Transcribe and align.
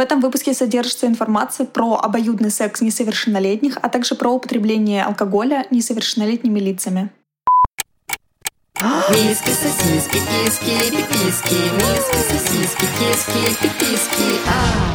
В 0.00 0.02
этом 0.02 0.22
выпуске 0.22 0.54
содержится 0.54 1.06
информация 1.06 1.66
про 1.66 1.96
обоюдный 1.96 2.50
секс 2.50 2.80
несовершеннолетних, 2.80 3.76
а 3.82 3.90
также 3.90 4.14
про 4.14 4.30
употребление 4.30 5.04
алкоголя 5.04 5.66
несовершеннолетними 5.70 6.58
лицами. 6.58 7.10
Миски, 9.10 9.50
сосиски, 9.50 10.18
киски, 10.30 10.90
пиписки, 10.90 11.54
миски, 11.74 12.16
сосиски, 12.30 12.86
киски, 12.98 13.42
пиписки, 13.60 14.40
а. 14.48 14.94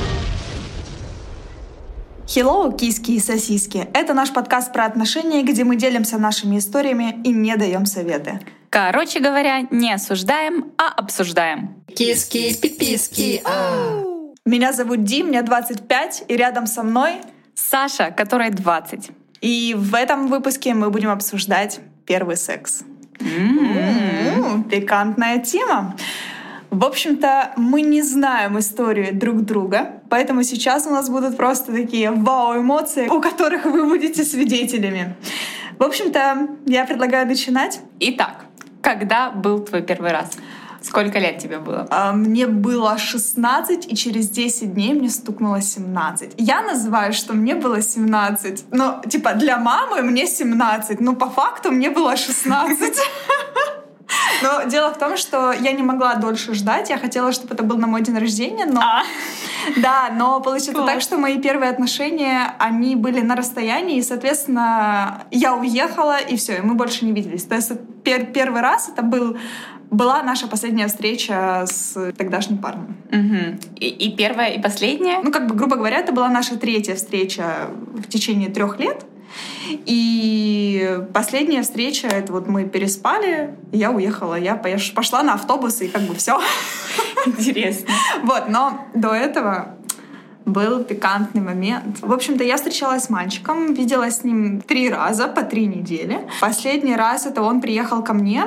Hello, 2.26 2.76
киски 2.76 3.12
и 3.12 3.20
сосиски. 3.20 3.88
Это 3.94 4.16
наш 4.16 4.34
подкаст 4.34 4.74
про 4.74 4.86
отношения, 4.86 5.44
где 5.44 5.64
мы 5.64 5.76
делимся 5.76 6.18
нашими 6.18 6.58
историями 6.58 7.22
и 7.24 7.32
не 7.32 7.56
даем 7.58 7.86
советы. 7.86 8.40
Короче 8.72 9.20
говоря, 9.20 9.68
не 9.70 9.94
осуждаем, 9.94 10.72
а 10.80 10.88
обсуждаем. 10.88 11.76
Киски, 11.96 12.60
пиписки, 12.60 13.44
а. 13.46 14.15
Меня 14.48 14.74
зовут 14.74 15.04
Ди, 15.04 15.24
мне 15.24 15.42
25, 15.42 16.26
и 16.28 16.38
рядом 16.38 16.68
со 16.68 16.84
мной 16.84 17.14
Саша, 17.56 18.12
которой 18.12 18.52
20. 18.52 19.10
И 19.42 19.74
в 19.76 19.96
этом 19.96 20.28
выпуске 20.28 20.76
мы 20.76 20.92
будем 20.92 21.10
обсуждать 21.10 21.80
первый 22.06 22.38
секс. 22.38 22.84
М-м-м. 23.22 24.44
М, 24.44 24.64
Пикантная 24.66 25.40
тема. 25.40 25.96
В 26.70 26.86
общем-то, 26.86 27.54
мы 27.58 27.82
не 27.82 28.04
знаем 28.04 28.60
историю 28.60 29.16
друг 29.16 29.42
друга, 29.42 30.04
поэтому 30.12 30.44
сейчас 30.44 30.86
у 30.86 30.92
нас 30.92 31.10
будут 31.10 31.38
просто 31.38 31.72
такие 31.72 32.12
вау-эмоции, 32.12 33.08
у 33.08 33.22
которых 33.22 33.66
вы 33.66 33.88
будете 33.88 34.24
свидетелями. 34.24 35.16
В 35.80 35.84
общем-то, 35.84 36.50
я 36.68 36.86
предлагаю 36.86 37.26
начинать. 37.26 37.80
Итак, 38.00 38.46
когда 38.84 39.32
был 39.32 39.66
твой 39.66 39.82
первый 39.82 40.12
раз? 40.12 40.30
Сколько 40.86 41.20
лет 41.20 41.40
тебе 41.40 41.58
было? 41.58 41.88
А, 41.90 42.14
Мне 42.14 42.46
было 42.46 42.98
16, 42.98 43.92
и 43.92 43.96
через 43.96 44.30
10 44.30 44.74
дней 44.74 44.94
мне 44.94 45.10
стукнуло 45.10 45.62
17. 45.62 46.34
Я 46.38 46.62
называю, 46.62 47.12
что 47.14 47.34
мне 47.34 47.56
было 47.56 47.82
17. 47.82 48.66
Но, 48.72 49.02
типа, 49.10 49.34
для 49.34 49.58
мамы 49.58 50.02
мне 50.02 50.28
17, 50.28 51.00
но 51.00 51.14
по 51.16 51.30
факту 51.30 51.72
мне 51.72 51.90
было 51.90 52.16
16. 52.16 52.98
Но 54.44 54.64
дело 54.66 54.94
в 54.94 54.98
том, 55.00 55.18
что 55.18 55.52
я 55.52 55.72
не 55.72 55.82
могла 55.82 56.16
дольше 56.16 56.54
ждать. 56.54 56.90
Я 56.90 56.98
хотела, 56.98 57.32
чтобы 57.32 57.54
это 57.56 57.64
был 57.64 57.78
на 57.78 57.88
мой 57.88 58.02
день 58.02 58.18
рождения, 58.18 58.66
но... 58.66 58.80
А, 58.82 59.04
Да, 59.78 60.10
но 60.14 60.40
получилось 60.42 60.76
Класс. 60.76 60.92
так, 60.92 61.02
что 61.02 61.18
мои 61.18 61.40
первые 61.42 61.72
отношения, 61.72 62.54
они 62.60 62.96
были 62.96 63.22
на 63.22 63.36
расстоянии, 63.36 63.98
и, 63.98 64.04
соответственно, 64.04 65.24
я 65.32 65.56
уехала, 65.56 66.18
и 66.20 66.36
все, 66.36 66.58
и 66.58 66.62
мы 66.62 66.76
больше 66.76 67.06
не 67.06 67.14
виделись. 67.14 67.44
То 67.46 67.56
есть 67.56 67.72
пер- 68.04 68.32
первый 68.32 68.62
раз 68.62 68.90
это 68.90 69.02
был, 69.02 69.38
была 69.96 70.22
наша 70.24 70.48
последняя 70.48 70.88
встреча 70.88 71.66
с 71.66 72.12
тогдашним 72.18 72.58
парнем. 72.58 72.98
мгм. 73.12 73.60
И, 73.76 73.88
и 73.88 74.16
первая, 74.16 74.52
и 74.54 74.62
последняя? 74.62 75.22
Ну, 75.24 75.32
как 75.32 75.48
бы, 75.48 75.56
грубо 75.56 75.76
говоря, 75.76 76.00
это 76.00 76.12
была 76.12 76.30
наша 76.30 76.58
третья 76.58 76.96
встреча 76.96 77.70
в 77.94 78.08
течение 78.08 78.50
трех 78.50 78.80
лет. 78.80 79.06
И 79.68 81.00
последняя 81.14 81.62
встреча, 81.64 82.08
это 82.08 82.32
вот 82.32 82.48
мы 82.48 82.66
переспали, 82.66 83.56
я 83.72 83.92
уехала. 83.92 84.36
Я 84.36 84.56
пошла 84.96 85.24
на 85.24 85.34
автобус, 85.34 85.82
и 85.82 85.88
как 85.88 86.04
бы 86.04 86.16
все. 86.16 86.40
Интересно. 87.26 87.94
Вот, 88.24 88.50
но 88.50 88.86
до 88.94 89.14
этого 89.14 89.76
был 90.46 90.84
пикантный 90.84 91.42
момент. 91.42 92.00
В 92.02 92.14
общем-то, 92.14 92.44
я 92.44 92.58
встречалась 92.58 93.06
с 93.06 93.10
мальчиком, 93.10 93.74
виделась 93.74 94.18
с 94.18 94.24
ним 94.24 94.62
три 94.62 94.90
раза 94.90 95.28
по 95.28 95.42
три 95.42 95.66
недели. 95.66 96.20
Последний 96.40 96.96
раз 96.96 97.26
это 97.26 97.42
он 97.42 97.62
приехал 97.62 98.04
ко 98.04 98.14
мне. 98.14 98.46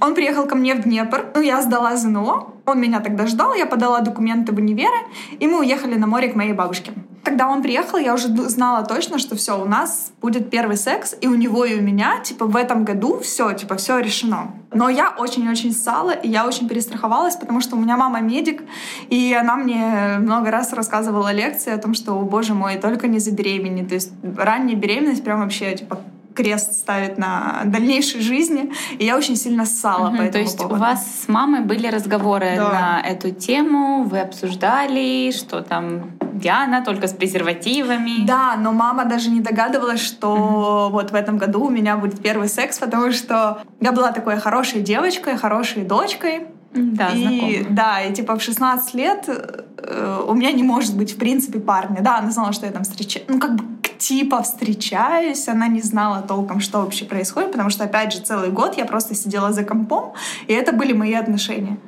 Он 0.00 0.14
приехал 0.14 0.46
ко 0.46 0.54
мне 0.54 0.74
в 0.74 0.82
Днепр. 0.82 1.26
Ну, 1.34 1.40
я 1.42 1.60
сдала 1.62 1.96
ЗНО. 1.96 2.54
Он 2.66 2.80
меня 2.80 3.00
тогда 3.00 3.26
ждал, 3.26 3.54
я 3.54 3.64
подала 3.64 4.00
документы 4.00 4.52
в 4.52 4.58
универы, 4.58 4.96
и 5.40 5.46
мы 5.46 5.60
уехали 5.60 5.94
на 5.94 6.06
море 6.06 6.28
к 6.28 6.36
моей 6.36 6.52
бабушке. 6.52 6.92
Когда 7.24 7.48
он 7.48 7.62
приехал, 7.62 7.98
я 7.98 8.12
уже 8.12 8.28
знала 8.48 8.84
точно, 8.84 9.18
что 9.18 9.36
все, 9.36 9.60
у 9.60 9.64
нас 9.64 10.12
будет 10.20 10.50
первый 10.50 10.76
секс, 10.76 11.14
и 11.20 11.28
у 11.28 11.34
него, 11.34 11.64
и 11.64 11.78
у 11.78 11.82
меня, 11.82 12.20
типа, 12.20 12.44
в 12.44 12.56
этом 12.56 12.84
году 12.84 13.20
все, 13.20 13.52
типа, 13.52 13.76
все 13.76 13.98
решено. 13.98 14.52
Но 14.72 14.90
я 14.90 15.14
очень-очень 15.16 15.72
ссала, 15.72 16.10
и 16.10 16.28
я 16.28 16.46
очень 16.46 16.68
перестраховалась, 16.68 17.36
потому 17.36 17.60
что 17.60 17.76
у 17.76 17.80
меня 17.80 17.96
мама 17.96 18.20
медик, 18.20 18.62
и 19.08 19.34
она 19.38 19.56
мне 19.56 20.18
много 20.18 20.50
раз 20.50 20.72
рассказывала 20.74 21.32
лекции 21.32 21.72
о 21.72 21.78
том, 21.78 21.94
что, 21.94 22.12
о 22.12 22.22
боже 22.22 22.52
мой, 22.52 22.76
только 22.76 23.08
не 23.08 23.18
забеременеть. 23.18 23.88
То 23.88 23.94
есть 23.94 24.12
ранняя 24.36 24.76
беременность 24.76 25.24
прям 25.24 25.40
вообще, 25.40 25.74
типа, 25.74 25.98
крест 26.38 26.72
ставит 26.72 27.18
на 27.18 27.62
дальнейшей 27.64 28.20
жизни, 28.20 28.70
и 28.98 29.04
я 29.04 29.16
очень 29.16 29.36
сильно 29.36 29.66
ссала 29.66 30.06
по 30.10 30.12
Мгм, 30.12 30.20
этому 30.20 30.32
То 30.32 30.38
есть 30.38 30.58
поводу. 30.58 30.74
у 30.76 30.78
вас 30.78 31.00
с 31.24 31.28
мамой 31.28 31.60
были 31.62 31.88
разговоры 31.88 32.52
Да. 32.56 32.68
на 33.02 33.08
эту 33.12 33.30
тему, 33.32 34.04
вы 34.04 34.20
обсуждали, 34.20 35.32
что 35.32 35.60
там 35.62 36.12
Диана 36.34 36.84
только 36.84 37.08
с 37.08 37.12
презервативами. 37.12 38.24
Да, 38.24 38.54
но 38.56 38.70
мама 38.72 39.04
даже 39.04 39.30
не 39.30 39.40
догадывалась, 39.40 40.00
что 40.00 40.88
вот 40.92 41.10
в 41.10 41.14
этом 41.16 41.38
году 41.38 41.64
у 41.64 41.70
меня 41.70 41.96
будет 41.96 42.22
первый 42.22 42.48
секс, 42.48 42.78
потому 42.78 43.10
что 43.12 43.58
я 43.80 43.90
была 43.92 44.12
такой 44.12 44.36
хорошей 44.36 44.80
девочкой, 44.82 45.36
хорошей 45.36 45.82
дочкой. 45.82 46.46
Да, 46.72 47.08
и, 47.14 47.66
да, 47.70 48.02
и 48.02 48.12
типа 48.12 48.36
в 48.38 48.42
16 48.42 48.94
лет 48.94 49.24
э, 49.28 50.24
у 50.28 50.34
меня 50.34 50.52
не 50.52 50.62
может 50.62 50.96
быть 50.96 51.14
в 51.14 51.18
принципе 51.18 51.58
парня. 51.58 51.98
Да, 52.02 52.18
она 52.18 52.30
знала, 52.30 52.52
что 52.52 52.66
я 52.66 52.72
там 52.72 52.82
встречаюсь. 52.84 53.26
Ну, 53.28 53.40
как 53.40 53.56
бы 53.56 53.64
типа 53.98 54.42
встречаюсь, 54.42 55.48
она 55.48 55.68
не 55.68 55.82
знала 55.82 56.22
толком, 56.22 56.60
что 56.60 56.80
вообще 56.80 57.04
происходит, 57.04 57.52
потому 57.52 57.70
что, 57.70 57.84
опять 57.84 58.12
же, 58.12 58.20
целый 58.20 58.50
год 58.50 58.76
я 58.76 58.84
просто 58.84 59.14
сидела 59.14 59.52
за 59.52 59.64
компом, 59.64 60.12
и 60.46 60.52
это 60.52 60.72
были 60.72 60.92
мои 60.92 61.14
отношения. 61.14 61.78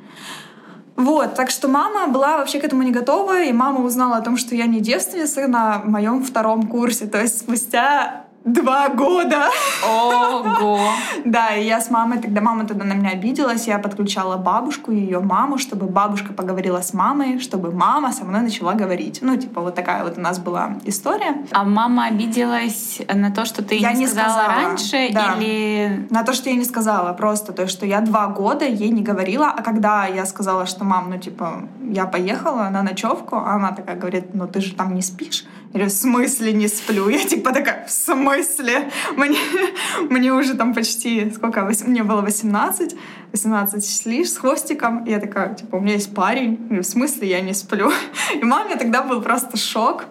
Вот, 0.95 1.35
так 1.35 1.49
что 1.49 1.67
мама 1.67 2.07
была 2.07 2.37
вообще 2.37 2.59
к 2.59 2.63
этому 2.63 2.83
не 2.83 2.91
готова, 2.91 3.41
и 3.41 3.51
мама 3.51 3.79
узнала 3.79 4.17
о 4.17 4.21
том, 4.21 4.37
что 4.37 4.55
я 4.55 4.67
не 4.67 4.81
девственница 4.81 5.47
на 5.47 5.79
моем 5.79 6.23
втором 6.23 6.67
курсе, 6.67 7.07
то 7.07 7.19
есть 7.19 7.39
спустя 7.39 8.25
два 8.45 8.89
года. 8.89 9.49
Ого! 9.83 10.79
Да, 11.25 11.55
и 11.55 11.65
я 11.65 11.79
с 11.79 11.89
мамой, 11.89 12.19
тогда 12.19 12.41
мама 12.41 12.65
тогда 12.65 12.83
на 12.83 12.93
меня 12.93 13.11
обиделась, 13.11 13.67
я 13.67 13.77
подключала 13.77 14.37
бабушку 14.37 14.91
и 14.91 14.97
ее 14.97 15.19
маму, 15.19 15.57
чтобы 15.57 15.85
бабушка 15.85 16.33
поговорила 16.33 16.81
с 16.81 16.93
мамой, 16.93 17.39
чтобы 17.39 17.71
мама 17.71 18.11
со 18.11 18.25
мной 18.25 18.41
начала 18.41 18.73
говорить. 18.73 19.19
Ну, 19.21 19.37
типа, 19.37 19.61
вот 19.61 19.75
такая 19.75 20.03
вот 20.03 20.17
у 20.17 20.21
нас 20.21 20.39
была 20.39 20.77
история. 20.85 21.45
А 21.51 21.63
мама 21.63 22.05
обиделась 22.07 23.01
на 23.13 23.31
то, 23.31 23.45
что 23.45 23.63
ты 23.63 23.75
Я 23.75 23.93
не 23.93 24.07
сказала, 24.07 24.31
сказала, 24.31 24.47
раньше, 24.47 25.09
да. 25.13 25.35
или 25.37 26.07
На 26.09 26.23
то, 26.23 26.33
что 26.33 26.49
я 26.49 26.55
не 26.55 26.65
сказала, 26.65 27.13
просто 27.13 27.53
то, 27.53 27.67
что 27.67 27.85
я 27.85 28.01
два 28.01 28.27
года 28.27 28.65
ей 28.65 28.89
не 28.89 29.03
говорила, 29.03 29.47
а 29.47 29.61
когда 29.61 30.07
я 30.07 30.25
сказала, 30.25 30.65
что 30.65 30.83
мам, 30.83 31.09
ну, 31.09 31.17
типа, 31.17 31.69
я 31.83 32.05
поехала 32.05 32.69
на 32.69 32.81
ночевку, 32.81 33.37
она 33.37 33.71
такая 33.71 33.95
говорит, 33.95 34.33
ну, 34.33 34.47
ты 34.47 34.61
же 34.61 34.73
там 34.73 34.95
не 34.95 35.01
спишь. 35.01 35.45
Говорю, 35.73 35.89
в 35.89 35.93
смысле 35.93 36.51
не 36.53 36.67
сплю? 36.67 37.07
Я 37.09 37.25
типа 37.25 37.53
такая, 37.53 37.85
в 37.87 37.91
смысле? 37.91 38.91
Мне, 39.15 39.37
мне 40.09 40.33
уже 40.33 40.55
там 40.55 40.73
почти, 40.73 41.31
сколько, 41.31 41.61
вось- 41.61 41.85
мне 41.87 42.03
было 42.03 42.21
18, 42.21 42.95
18 43.31 43.83
с 43.83 44.05
лишь, 44.05 44.31
с 44.31 44.37
хвостиком. 44.37 45.05
И 45.05 45.11
я 45.11 45.19
такая, 45.19 45.55
типа, 45.55 45.77
у 45.77 45.79
меня 45.79 45.93
есть 45.93 46.13
парень. 46.13 46.57
Говорю, 46.57 46.83
в 46.83 46.85
смысле 46.85 47.29
я 47.29 47.41
не 47.41 47.53
сплю? 47.53 47.89
И 48.33 48.43
маме 48.43 48.75
тогда 48.75 49.01
был 49.01 49.21
просто 49.21 49.57
шок. 49.57 50.05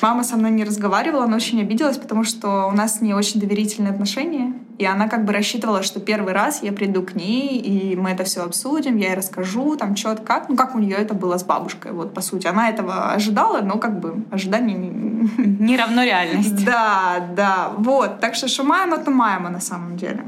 Мама 0.00 0.24
со 0.24 0.36
мной 0.36 0.50
не 0.50 0.64
разговаривала, 0.64 1.24
она 1.24 1.36
очень 1.36 1.60
обиделась, 1.60 1.96
потому 1.96 2.24
что 2.24 2.66
у 2.66 2.72
нас 2.72 2.98
с 2.98 3.00
ней 3.00 3.12
очень 3.14 3.40
доверительные 3.40 3.92
отношения. 3.92 4.52
И 4.78 4.84
она 4.84 5.08
как 5.08 5.24
бы 5.24 5.32
рассчитывала, 5.32 5.82
что 5.84 6.00
первый 6.00 6.32
раз 6.32 6.62
я 6.62 6.72
приду 6.72 7.02
к 7.02 7.14
ней, 7.14 7.58
и 7.58 7.94
мы 7.94 8.10
это 8.10 8.24
все 8.24 8.42
обсудим, 8.42 8.96
я 8.96 9.08
ей 9.10 9.14
расскажу, 9.16 9.76
там, 9.76 9.94
что 9.94 10.16
как. 10.16 10.48
Ну, 10.48 10.56
как 10.56 10.74
у 10.74 10.78
нее 10.80 10.96
это 10.96 11.14
было 11.14 11.38
с 11.38 11.44
бабушкой, 11.44 11.92
вот, 11.92 12.14
по 12.14 12.20
сути. 12.20 12.48
Она 12.48 12.68
этого 12.68 13.12
ожидала, 13.12 13.60
но 13.60 13.78
как 13.78 14.00
бы 14.00 14.24
ожидания 14.32 14.74
не- 15.38 15.76
равно 15.76 16.02
реальности. 16.02 16.64
да, 16.66 17.28
да, 17.36 17.70
вот. 17.76 18.18
Так 18.20 18.34
что 18.34 18.48
шумаемо, 18.48 18.98
то 18.98 19.10
маемо 19.12 19.50
на 19.50 19.60
самом 19.60 19.96
деле. 19.96 20.24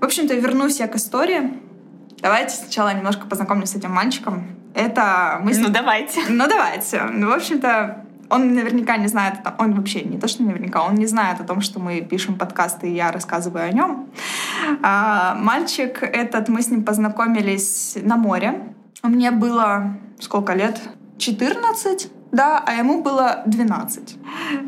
В 0.00 0.04
общем-то, 0.04 0.34
вернусь 0.34 0.80
я 0.80 0.88
к 0.88 0.96
истории. 0.96 1.52
Давайте 2.22 2.54
сначала 2.56 2.94
немножко 2.94 3.26
познакомлюсь 3.26 3.70
с 3.70 3.74
этим 3.74 3.90
мальчиком. 3.90 4.44
Это 4.74 5.40
мы 5.42 5.52
Ну 5.58 5.68
давайте. 5.68 6.20
ну, 6.30 6.46
давайте. 6.48 7.02
Ну, 7.02 7.28
в 7.28 7.32
общем-то, 7.32 8.06
он 8.32 8.54
наверняка 8.54 8.96
не 8.96 9.08
знает, 9.08 9.34
он 9.58 9.74
вообще 9.74 10.02
не 10.02 10.18
то, 10.18 10.26
что 10.26 10.42
наверняка, 10.42 10.82
он 10.82 10.94
не 10.94 11.06
знает 11.06 11.40
о 11.40 11.44
том, 11.44 11.60
что 11.60 11.78
мы 11.80 12.00
пишем 12.00 12.38
подкасты, 12.38 12.88
и 12.88 12.94
я 12.94 13.12
рассказываю 13.12 13.64
о 13.64 13.72
нем. 13.72 14.08
А, 14.82 15.34
мальчик 15.34 16.02
этот, 16.02 16.48
мы 16.48 16.62
с 16.62 16.70
ним 16.70 16.82
познакомились 16.82 17.98
на 18.02 18.16
море. 18.16 18.74
Мне 19.02 19.30
было 19.30 19.98
сколько 20.18 20.54
лет? 20.54 20.80
14, 21.18 22.10
да, 22.32 22.62
а 22.66 22.74
ему 22.74 23.02
было 23.02 23.42
12. 23.46 24.16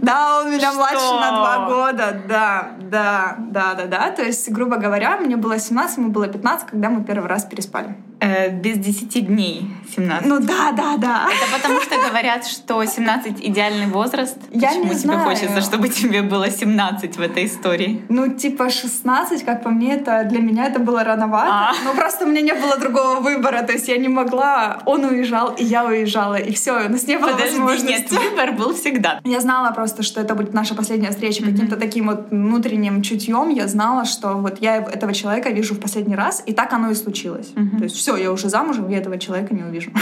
Да, 0.02 0.40
он 0.40 0.52
меня 0.52 0.70
Что? 0.70 0.76
младше 0.76 1.14
на 1.14 1.30
два 1.30 1.66
года. 1.66 2.22
Да, 2.28 2.72
да, 2.78 3.36
да, 3.38 3.74
да, 3.74 3.86
да. 3.86 4.10
То 4.10 4.22
есть, 4.22 4.50
грубо 4.50 4.76
говоря, 4.76 5.16
мне 5.16 5.36
было 5.36 5.58
17, 5.58 5.96
ему 5.96 6.10
было 6.10 6.28
15, 6.28 6.66
когда 6.66 6.90
мы 6.90 7.02
первый 7.04 7.26
раз 7.26 7.44
переспали. 7.44 7.96
Э, 8.20 8.50
без 8.50 8.78
10 8.78 9.26
дней 9.26 9.70
17. 9.96 10.26
Ну 10.26 10.40
да, 10.40 10.72
да, 10.72 10.96
да. 10.98 11.28
Это 11.30 11.58
потому 11.58 11.80
что 11.80 11.96
говорят, 12.08 12.46
что 12.46 12.84
17 12.84 13.44
идеальный 13.44 13.86
возраст. 13.86 14.36
Я 14.50 14.68
Почему 14.68 14.84
не 14.84 14.90
тебе 14.90 14.98
знаю. 14.98 15.24
хочется, 15.24 15.60
чтобы 15.60 15.88
тебе 15.88 16.22
было 16.22 16.50
17 16.50 17.16
в 17.16 17.20
этой 17.20 17.46
истории? 17.46 18.02
Ну, 18.08 18.28
типа 18.28 18.70
16, 18.70 19.44
как 19.44 19.62
по 19.62 19.70
мне, 19.70 19.94
это 19.94 20.24
для 20.24 20.40
меня 20.40 20.66
это 20.66 20.78
было 20.78 21.04
рановато. 21.04 21.50
А. 21.50 21.72
Но 21.84 21.94
просто 21.94 22.24
у 22.24 22.28
меня 22.28 22.40
не 22.40 22.54
было 22.54 22.76
другого 22.78 23.20
выбора. 23.20 23.62
То 23.62 23.72
есть 23.72 23.88
я 23.88 23.98
не 23.98 24.08
могла. 24.08 24.78
Он 24.86 25.04
уезжал, 25.04 25.54
и 25.58 25.64
я 25.64 25.84
уезжала, 25.84 26.36
и 26.36 26.52
все. 26.52 26.86
У 26.86 26.88
нас 26.88 27.06
не 27.06 27.18
было 27.18 27.32
Подожди, 27.32 27.53
нет, 27.54 27.62
возможности. 27.62 28.14
выбор 28.14 28.52
был 28.52 28.74
всегда. 28.74 29.20
Я 29.24 29.40
знала 29.40 29.72
просто, 29.72 30.02
что 30.02 30.20
это 30.20 30.34
будет 30.34 30.54
наша 30.54 30.74
последняя 30.74 31.10
встреча 31.10 31.42
каким-то 31.44 31.76
таким 31.76 32.06
вот 32.08 32.30
внутренним 32.30 33.02
чутьем. 33.02 33.48
Я 33.50 33.68
знала, 33.68 34.04
что 34.04 34.34
вот 34.34 34.60
я 34.60 34.76
этого 34.76 35.12
человека 35.14 35.50
вижу 35.50 35.74
в 35.74 35.80
последний 35.80 36.14
раз, 36.16 36.42
и 36.46 36.52
так 36.52 36.72
оно 36.72 36.90
и 36.90 36.94
случилось. 36.94 37.50
Мгм. 37.54 37.78
То 37.78 37.84
есть 37.84 37.96
все, 37.96 38.16
я 38.16 38.30
уже 38.32 38.48
замужем, 38.48 38.88
я 38.88 38.98
этого 38.98 39.18
человека 39.18 39.54
не 39.54 39.62
увижу. 39.62 39.90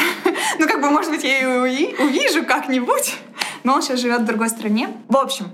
Ну, 0.58 0.68
как 0.68 0.82
бы, 0.82 0.90
может 0.90 1.10
быть, 1.10 1.24
я 1.24 1.40
и 1.40 1.44
уви- 1.44 1.94
увижу 2.04 2.44
как-нибудь, 2.44 3.14
но 3.64 3.74
он 3.74 3.82
сейчас 3.82 4.00
живет 4.00 4.20
в 4.20 4.24
другой 4.26 4.48
стране. 4.50 4.90
В 5.08 5.16
общем, 5.16 5.46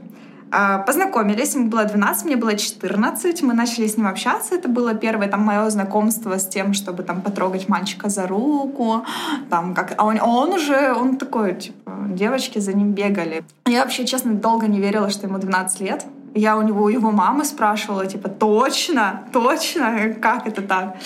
Познакомились, 0.87 1.55
ему 1.55 1.69
было 1.69 1.85
12, 1.85 2.25
мне 2.25 2.37
было 2.37 2.57
14, 2.57 3.43
мы 3.43 3.53
начали 3.53 3.87
с 3.87 3.99
ним 3.99 4.07
общаться, 4.07 4.55
это 4.55 4.69
было 4.69 4.95
первое 4.95 5.29
там 5.29 5.43
мое 5.43 5.69
знакомство 5.69 6.39
с 6.39 6.49
тем, 6.49 6.73
чтобы 6.73 7.03
там 7.03 7.21
потрогать 7.21 7.69
мальчика 7.69 8.09
за 8.09 8.27
руку, 8.27 9.05
там 9.51 9.75
как, 9.75 9.93
а 9.99 10.07
он, 10.07 10.19
а 10.19 10.27
он 10.27 10.55
уже, 10.55 10.95
он 10.95 11.17
такой, 11.19 11.55
типа, 11.55 11.93
девочки 12.09 12.61
за 12.61 12.73
ним 12.73 12.93
бегали. 12.93 13.45
Я 13.67 13.83
вообще, 13.83 14.07
честно, 14.07 14.33
долго 14.33 14.67
не 14.67 14.81
верила, 14.81 15.11
что 15.11 15.27
ему 15.27 15.39
12 15.39 15.81
лет. 15.81 16.07
Я 16.35 16.57
у 16.57 16.63
него, 16.63 16.85
у 16.85 16.89
его 16.89 17.11
мамы 17.11 17.45
спрашивала, 17.45 18.07
типа, 18.07 18.29
точно, 18.31 19.25
точно, 19.33 20.15
как 20.21 20.47
это 20.47 20.63
так? 20.63 20.97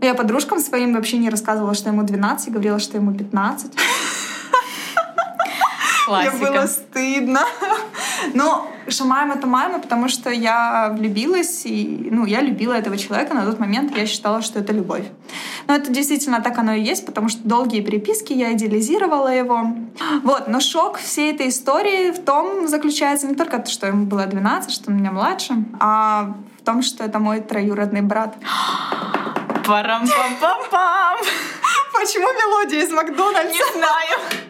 Я 0.00 0.14
подружкам 0.14 0.58
своим 0.60 0.94
вообще 0.94 1.18
не 1.18 1.30
рассказывала, 1.30 1.74
что 1.74 1.90
ему 1.90 2.02
12, 2.02 2.50
говорила, 2.52 2.78
что 2.78 2.96
ему 2.96 3.12
15. 3.12 3.72
Мне 6.08 6.30
было 6.30 6.52
Классика. 6.52 6.66
стыдно. 6.66 7.40
Но 8.34 8.70
шамаем 8.88 9.32
это 9.32 9.46
маема, 9.46 9.78
потому 9.78 10.08
что 10.08 10.30
я 10.30 10.94
влюбилась, 10.96 11.66
и 11.66 12.08
ну, 12.10 12.26
я 12.26 12.40
любила 12.40 12.72
этого 12.72 12.96
человека. 12.96 13.34
На 13.34 13.44
тот 13.44 13.58
момент 13.58 13.96
я 13.96 14.06
считала, 14.06 14.42
что 14.42 14.58
это 14.58 14.72
любовь. 14.72 15.04
Но 15.66 15.74
это 15.74 15.90
действительно 15.90 16.40
так 16.40 16.58
оно 16.58 16.72
и 16.72 16.82
есть, 16.82 17.06
потому 17.06 17.28
что 17.28 17.46
долгие 17.46 17.80
переписки, 17.80 18.32
я 18.32 18.52
идеализировала 18.52 19.28
его. 19.28 19.72
Вот, 20.22 20.48
но 20.48 20.60
шок 20.60 20.98
всей 20.98 21.32
этой 21.32 21.48
истории 21.48 22.10
в 22.10 22.24
том 22.24 22.68
заключается 22.68 23.26
не 23.26 23.34
только 23.34 23.58
то, 23.58 23.70
что 23.70 23.86
ему 23.86 24.06
было 24.06 24.26
12, 24.26 24.70
что 24.70 24.90
он 24.90 24.96
меня 24.98 25.12
младше, 25.12 25.54
а 25.80 26.34
в 26.60 26.64
том, 26.64 26.82
что 26.82 27.04
это 27.04 27.18
мой 27.18 27.40
троюродный 27.40 28.02
брат. 28.02 28.36
Парам-пам-пам-пам. 29.66 31.18
Почему 31.92 32.28
мелодия 32.32 32.84
из 32.84 32.92
Макдональдса? 32.92 33.52
Не 33.52 33.78
знаю. 33.78 34.48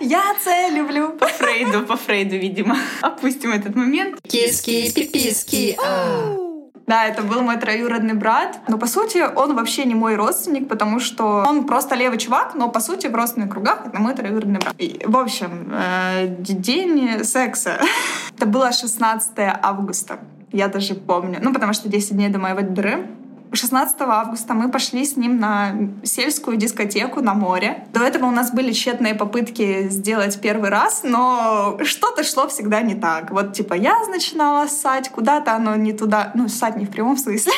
Я 0.00 0.22
це 0.40 0.70
люблю. 0.70 1.08
По 1.18 1.26
Фрейду, 1.26 1.82
по 1.86 1.96
Фрейду, 1.96 2.36
видимо. 2.36 2.76
Опустим 3.02 3.52
этот 3.52 3.76
момент. 3.76 4.20
Киски, 4.20 4.92
пиписки, 4.94 5.76
а. 5.78 6.48
Да, 6.88 7.04
это 7.04 7.22
был 7.22 7.42
мой 7.42 7.58
троюродный 7.58 8.14
брат. 8.14 8.60
Но 8.66 8.78
по 8.78 8.86
сути 8.86 9.22
он 9.36 9.54
вообще 9.54 9.84
не 9.84 9.94
мой 9.94 10.16
родственник, 10.16 10.68
потому 10.68 11.00
что 11.00 11.44
он 11.46 11.64
просто 11.64 11.94
левый 11.94 12.18
чувак, 12.18 12.54
но 12.54 12.70
по 12.70 12.80
сути 12.80 13.08
в 13.08 13.14
родственных 13.14 13.50
кругах 13.50 13.86
это 13.86 14.00
мой 14.00 14.14
троюродный 14.14 14.58
брат. 14.58 14.74
И, 14.78 15.02
в 15.04 15.16
общем, 15.18 15.70
э, 15.70 16.28
день 16.38 17.24
секса. 17.24 17.78
это 18.36 18.46
было 18.46 18.72
16 18.72 19.32
августа. 19.62 20.18
Я 20.50 20.68
даже 20.68 20.94
помню. 20.94 21.38
Ну, 21.42 21.52
потому 21.52 21.74
что 21.74 21.90
10 21.90 22.16
дней 22.16 22.30
до 22.30 22.38
моего 22.38 22.62
дыры. 22.62 23.06
16 23.52 24.00
августа 24.00 24.54
мы 24.54 24.70
пошли 24.70 25.04
с 25.04 25.16
ним 25.16 25.38
на 25.38 25.74
сельскую 26.02 26.56
дискотеку 26.56 27.20
на 27.22 27.34
море. 27.34 27.86
До 27.92 28.00
этого 28.00 28.26
у 28.26 28.30
нас 28.30 28.52
были 28.52 28.72
тщетные 28.72 29.14
попытки 29.14 29.88
сделать 29.88 30.40
первый 30.40 30.70
раз, 30.70 31.00
но 31.02 31.78
что-то 31.84 32.24
шло 32.24 32.48
всегда 32.48 32.82
не 32.82 32.94
так. 32.94 33.30
Вот 33.30 33.54
типа 33.54 33.74
я 33.74 33.98
начинала 34.08 34.66
ссать, 34.66 35.08
куда-то 35.08 35.54
оно 35.54 35.76
не 35.76 35.92
туда. 35.92 36.32
Ну, 36.34 36.48
ссать 36.48 36.76
не 36.76 36.84
в 36.84 36.90
прямом 36.90 37.16
смысле. 37.16 37.52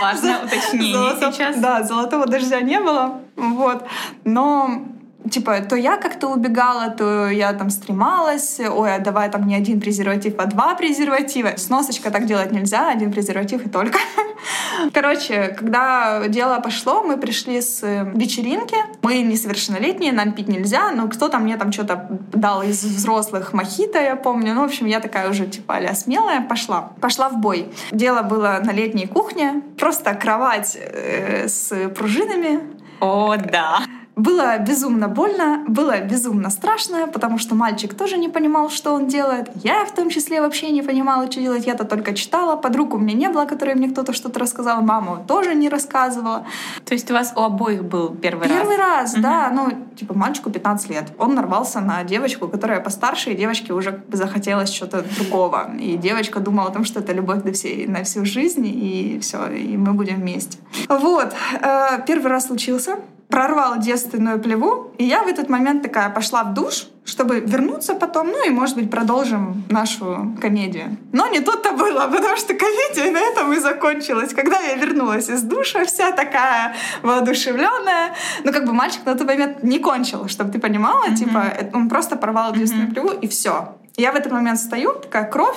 Важное 0.00 0.44
уточнение 0.44 1.16
сейчас. 1.20 1.56
Да, 1.56 1.82
золотого 1.82 2.26
дождя 2.26 2.60
не 2.60 2.80
было. 2.80 3.20
Вот. 3.36 3.84
Но 4.24 4.82
типа, 5.30 5.60
то 5.60 5.76
я 5.76 5.96
как-то 5.96 6.28
убегала, 6.28 6.90
то 6.90 7.28
я 7.28 7.52
там 7.52 7.70
стремалась, 7.70 8.60
ой, 8.60 8.94
а 8.94 8.98
давай 8.98 9.30
там 9.30 9.46
не 9.46 9.54
один 9.54 9.80
презерватив, 9.80 10.34
а 10.38 10.46
два 10.46 10.74
презерватива. 10.74 11.52
Сносочка 11.56 12.10
так 12.10 12.26
делать 12.26 12.52
нельзя, 12.52 12.90
один 12.90 13.12
презерватив 13.12 13.66
и 13.66 13.68
только. 13.70 13.98
Короче, 14.92 15.48
когда 15.58 16.26
дело 16.28 16.60
пошло, 16.60 17.02
мы 17.02 17.16
пришли 17.16 17.60
с 17.60 17.82
э, 17.82 18.10
вечеринки. 18.14 18.76
Мы 19.02 19.22
несовершеннолетние, 19.22 20.12
нам 20.12 20.32
пить 20.32 20.48
нельзя, 20.48 20.90
но 20.90 21.08
кто-то 21.08 21.38
мне 21.38 21.56
там 21.56 21.72
что-то 21.72 22.06
дал 22.32 22.62
из 22.62 22.84
взрослых 22.84 23.52
мохито, 23.52 24.00
я 24.00 24.16
помню. 24.16 24.54
Ну, 24.54 24.60
в 24.62 24.64
общем, 24.64 24.86
я 24.86 25.00
такая 25.00 25.30
уже 25.30 25.46
типа 25.46 25.76
а 25.76 25.94
смелая, 25.94 26.40
пошла. 26.40 26.92
Пошла 27.00 27.28
в 27.28 27.38
бой. 27.38 27.66
Дело 27.90 28.22
было 28.22 28.60
на 28.62 28.72
летней 28.72 29.06
кухне. 29.06 29.62
Просто 29.78 30.14
кровать 30.14 30.76
э, 30.78 31.48
с 31.48 31.72
пружинами, 31.90 32.60
О, 33.00 33.36
да. 33.36 33.80
Было 34.16 34.58
безумно 34.58 35.08
больно, 35.08 35.64
было 35.66 36.00
безумно 36.00 36.50
страшно, 36.50 37.08
потому 37.08 37.38
что 37.38 37.54
мальчик 37.54 37.94
тоже 37.94 38.16
не 38.16 38.28
понимал, 38.28 38.70
что 38.70 38.92
он 38.92 39.08
делает. 39.08 39.50
Я 39.64 39.84
в 39.84 39.92
том 39.92 40.08
числе 40.08 40.40
вообще 40.40 40.70
не 40.70 40.82
понимала, 40.82 41.30
что 41.30 41.40
делать. 41.40 41.66
Я-то 41.66 41.84
только 41.84 42.14
читала. 42.14 42.56
Подруг 42.56 42.94
у 42.94 42.98
меня 42.98 43.14
не 43.14 43.28
было, 43.28 43.44
которой 43.44 43.74
мне 43.74 43.88
кто-то 43.88 44.12
что-то 44.12 44.38
рассказал. 44.38 44.82
Мама 44.82 45.24
тоже 45.26 45.54
не 45.54 45.68
рассказывала. 45.68 46.46
То 46.84 46.94
есть 46.94 47.10
у 47.10 47.14
вас 47.14 47.32
у 47.36 47.40
обоих 47.40 47.84
был 47.84 48.14
первый, 48.14 48.48
Первый 48.48 48.76
раз? 48.76 49.14
раз, 49.14 49.22
да. 49.22 49.50
Ну, 49.50 49.70
типа, 49.96 50.14
мальчику 50.14 50.50
15 50.50 50.90
лет. 50.90 51.04
Он 51.18 51.34
нарвался 51.34 51.80
на 51.80 52.04
девочку, 52.04 52.48
которая 52.48 52.80
постарше, 52.80 53.30
и 53.32 53.34
девочке 53.36 53.72
уже 53.72 53.92
как 53.92 54.06
бы 54.06 54.16
захотелось 54.16 54.72
что-то 54.72 55.04
другого. 55.18 55.74
И 55.78 55.96
девочка 55.96 56.38
думала 56.40 56.68
о 56.68 56.72
том, 56.72 56.84
что 56.84 57.00
это 57.00 57.12
любовь 57.12 57.42
до 57.42 57.52
всей, 57.52 57.86
на 57.86 58.04
всю 58.04 58.24
жизнь, 58.24 58.66
и 58.66 59.18
все, 59.20 59.48
и 59.48 59.76
мы 59.76 59.92
будем 59.92 60.20
вместе. 60.20 60.58
Вот. 60.88 61.32
Э, 61.60 62.00
Первый 62.06 62.30
раз 62.30 62.46
случился. 62.46 62.98
Прорвал 63.28 63.78
девственную 63.78 64.38
плеву, 64.38 64.92
и 64.98 65.04
я 65.04 65.22
в 65.24 65.26
этот 65.26 65.48
момент 65.48 65.82
такая 65.82 66.08
пошла 66.10 66.44
в 66.44 66.54
душ, 66.54 66.86
чтобы 67.04 67.40
вернуться 67.40 67.94
потом, 67.94 68.28
ну 68.28 68.46
и, 68.46 68.50
может 68.50 68.76
быть, 68.76 68.90
продолжим 68.90 69.64
нашу 69.70 70.36
комедию. 70.40 70.96
Но 71.12 71.26
не 71.28 71.40
тут-то 71.40 71.72
было, 71.72 72.06
потому 72.06 72.36
что 72.36 72.54
комедия 72.54 73.10
на 73.10 73.18
этом 73.18 73.52
и 73.52 73.58
закончилась. 73.58 74.32
Когда 74.34 74.60
я 74.60 74.74
вернулась 74.76 75.28
из 75.28 75.42
душа, 75.42 75.84
вся 75.84 76.12
такая 76.12 76.74
воодушевленная, 77.02 78.14
ну 78.44 78.52
как 78.52 78.66
бы 78.66 78.72
мальчик 78.72 79.04
на 79.04 79.14
тот 79.16 79.26
момент 79.26 79.62
не 79.62 79.78
кончил, 79.78 80.28
чтобы 80.28 80.52
ты 80.52 80.58
понимала, 80.60 81.10
типа 81.16 81.38
это- 81.38 81.76
он 81.76 81.88
просто 81.88 82.16
порвал 82.16 82.52
девственную 82.52 82.90
плеву 82.92 83.10
и 83.10 83.26
все. 83.26 83.76
Я 83.96 84.12
в 84.12 84.16
этот 84.16 84.32
момент 84.32 84.58
стою, 84.60 84.92
такая 84.94 85.24
кровь, 85.28 85.56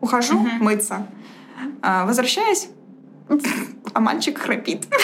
ухожу 0.00 0.38
мыться, 0.60 1.06
А, 1.82 2.04
возвращаюсь, 2.06 2.68
а 3.92 4.00
мальчик 4.00 4.38
храпит. 4.38 4.86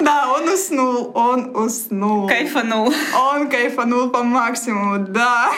Да, 0.00 0.32
он 0.32 0.48
уснул, 0.48 1.10
он 1.14 1.56
уснул. 1.56 2.28
Кайфанул. 2.28 2.92
Он 3.32 3.48
кайфанул 3.48 4.10
по 4.10 4.22
максимуму, 4.22 4.98
да. 5.08 5.50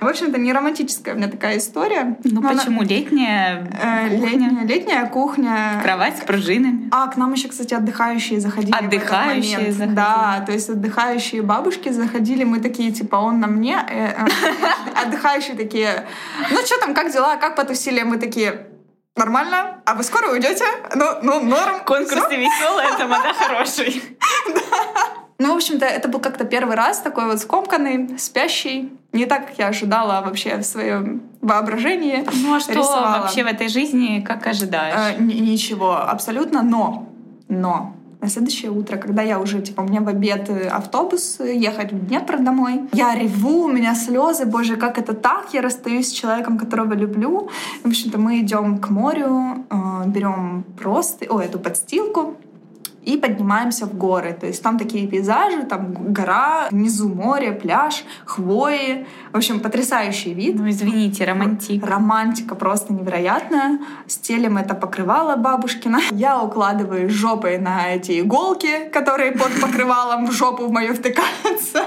В 0.00 0.06
общем-то, 0.06 0.38
не 0.38 0.52
романтическая 0.52 1.14
у 1.14 1.16
меня 1.16 1.28
такая 1.28 1.56
история. 1.56 2.18
Ну 2.24 2.42
Но 2.42 2.48
она- 2.50 2.58
почему? 2.58 2.82
Летняя 2.82 3.66
Э, 3.82 4.10
кухня, 4.10 4.28
летняя, 4.50 4.64
летняя 4.66 5.06
кухня. 5.06 5.80
кровать 5.82 6.18
с 6.18 6.20
пружинами. 6.20 6.88
А, 6.90 7.06
к 7.06 7.16
нам 7.16 7.32
еще, 7.32 7.48
кстати, 7.48 7.72
отдыхающие 7.72 8.38
заходили. 8.38 8.72
в 8.72 8.74
этот 8.74 8.86
Отдыхающие 8.94 9.72
заходили. 9.72 9.94
Да, 9.94 10.42
то 10.44 10.52
есть 10.52 10.68
отдыхающие 10.68 11.40
бабушки 11.40 11.88
заходили, 11.88 12.44
мы 12.44 12.60
такие, 12.60 12.92
типа, 12.92 13.16
он 13.16 13.40
на 13.40 13.46
мне. 13.46 13.78
э, 13.88 14.08
э, 14.08 14.26
Отдыхающие 15.06 15.56
такие, 15.56 16.04
ну 16.50 16.58
что 16.66 16.78
там, 16.80 16.92
как 16.92 17.10
дела, 17.10 17.36
как 17.36 17.56
потусили? 17.56 18.02
Мы 18.02 18.18
такие, 18.18 18.66
нормально, 19.16 19.80
а 19.84 19.94
вы 19.94 20.02
скоро 20.02 20.30
уйдете? 20.30 20.64
Ну, 20.94 21.06
ну 21.22 21.40
норм. 21.40 21.84
Конкурсы 21.84 22.36
веселые, 22.36 22.88
тамада 22.98 23.32
хороший. 23.38 24.02
Ну, 25.38 25.52
в 25.52 25.56
общем-то, 25.56 25.84
это 25.84 26.08
был 26.08 26.20
как-то 26.20 26.44
первый 26.44 26.76
раз 26.76 27.00
такой 27.00 27.26
вот 27.26 27.40
скомканный, 27.40 28.18
спящий. 28.18 28.92
Не 29.12 29.26
так, 29.26 29.48
как 29.48 29.58
я 29.58 29.66
ожидала 29.68 30.22
вообще 30.24 30.56
в 30.56 30.62
своем 30.64 31.22
воображении. 31.40 32.24
Ну 32.42 32.54
а 32.54 32.60
что 32.60 32.72
рисовала. 32.72 33.18
вообще 33.22 33.42
в 33.44 33.46
этой 33.46 33.68
жизни, 33.68 34.24
как 34.26 34.46
ожидаешь? 34.46 35.16
Э, 35.16 35.20
ни- 35.20 35.34
ничего, 35.34 35.96
абсолютно. 35.96 36.62
Но, 36.62 37.08
но 37.48 37.93
на 38.24 38.30
следующее 38.30 38.70
утро, 38.70 38.96
когда 38.96 39.22
я 39.22 39.38
уже, 39.38 39.60
типа, 39.60 39.82
мне 39.82 40.00
в 40.00 40.08
обед 40.08 40.48
э, 40.48 40.68
автобус 40.68 41.40
э, 41.40 41.54
ехать 41.54 41.92
в 41.92 42.06
Днепр 42.06 42.38
домой, 42.38 42.80
я 42.92 43.14
реву, 43.14 43.64
у 43.64 43.72
меня 43.72 43.94
слезы, 43.94 44.46
боже, 44.46 44.76
как 44.76 44.98
это 44.98 45.12
так? 45.12 45.52
Я 45.52 45.60
расстаюсь 45.60 46.08
с 46.08 46.12
человеком, 46.12 46.58
которого 46.58 46.94
люблю. 46.94 47.50
В 47.84 47.88
общем-то, 47.88 48.18
мы 48.18 48.40
идем 48.40 48.78
к 48.78 48.88
морю, 48.88 49.66
э, 49.70 50.08
берем 50.08 50.64
просто, 50.80 51.26
о, 51.28 51.38
эту 51.40 51.58
подстилку, 51.58 52.36
и 53.04 53.16
поднимаемся 53.16 53.86
в 53.86 53.96
горы. 53.96 54.36
То 54.38 54.46
есть 54.46 54.62
там 54.62 54.78
такие 54.78 55.06
пейзажи, 55.06 55.62
там 55.64 56.12
гора, 56.12 56.68
внизу 56.70 57.08
море, 57.08 57.52
пляж, 57.52 58.04
хвои. 58.24 59.06
В 59.32 59.36
общем, 59.36 59.60
потрясающий 59.60 60.34
вид. 60.34 60.56
Ну, 60.56 60.68
извините, 60.68 61.24
романтик. 61.24 61.86
Романтика 61.86 62.54
просто 62.54 62.92
невероятная. 62.92 63.78
Стелим 64.06 64.56
это 64.56 64.74
покрывало 64.74 65.36
бабушкина. 65.36 66.00
Я 66.12 66.40
укладываю 66.40 67.10
жопой 67.10 67.58
на 67.58 67.94
эти 67.94 68.20
иголки, 68.20 68.88
которые 68.92 69.32
под 69.32 69.60
покрывалом 69.60 70.26
в 70.26 70.32
жопу 70.32 70.66
в 70.66 70.70
мою 70.70 70.94
втыкаются. 70.94 71.84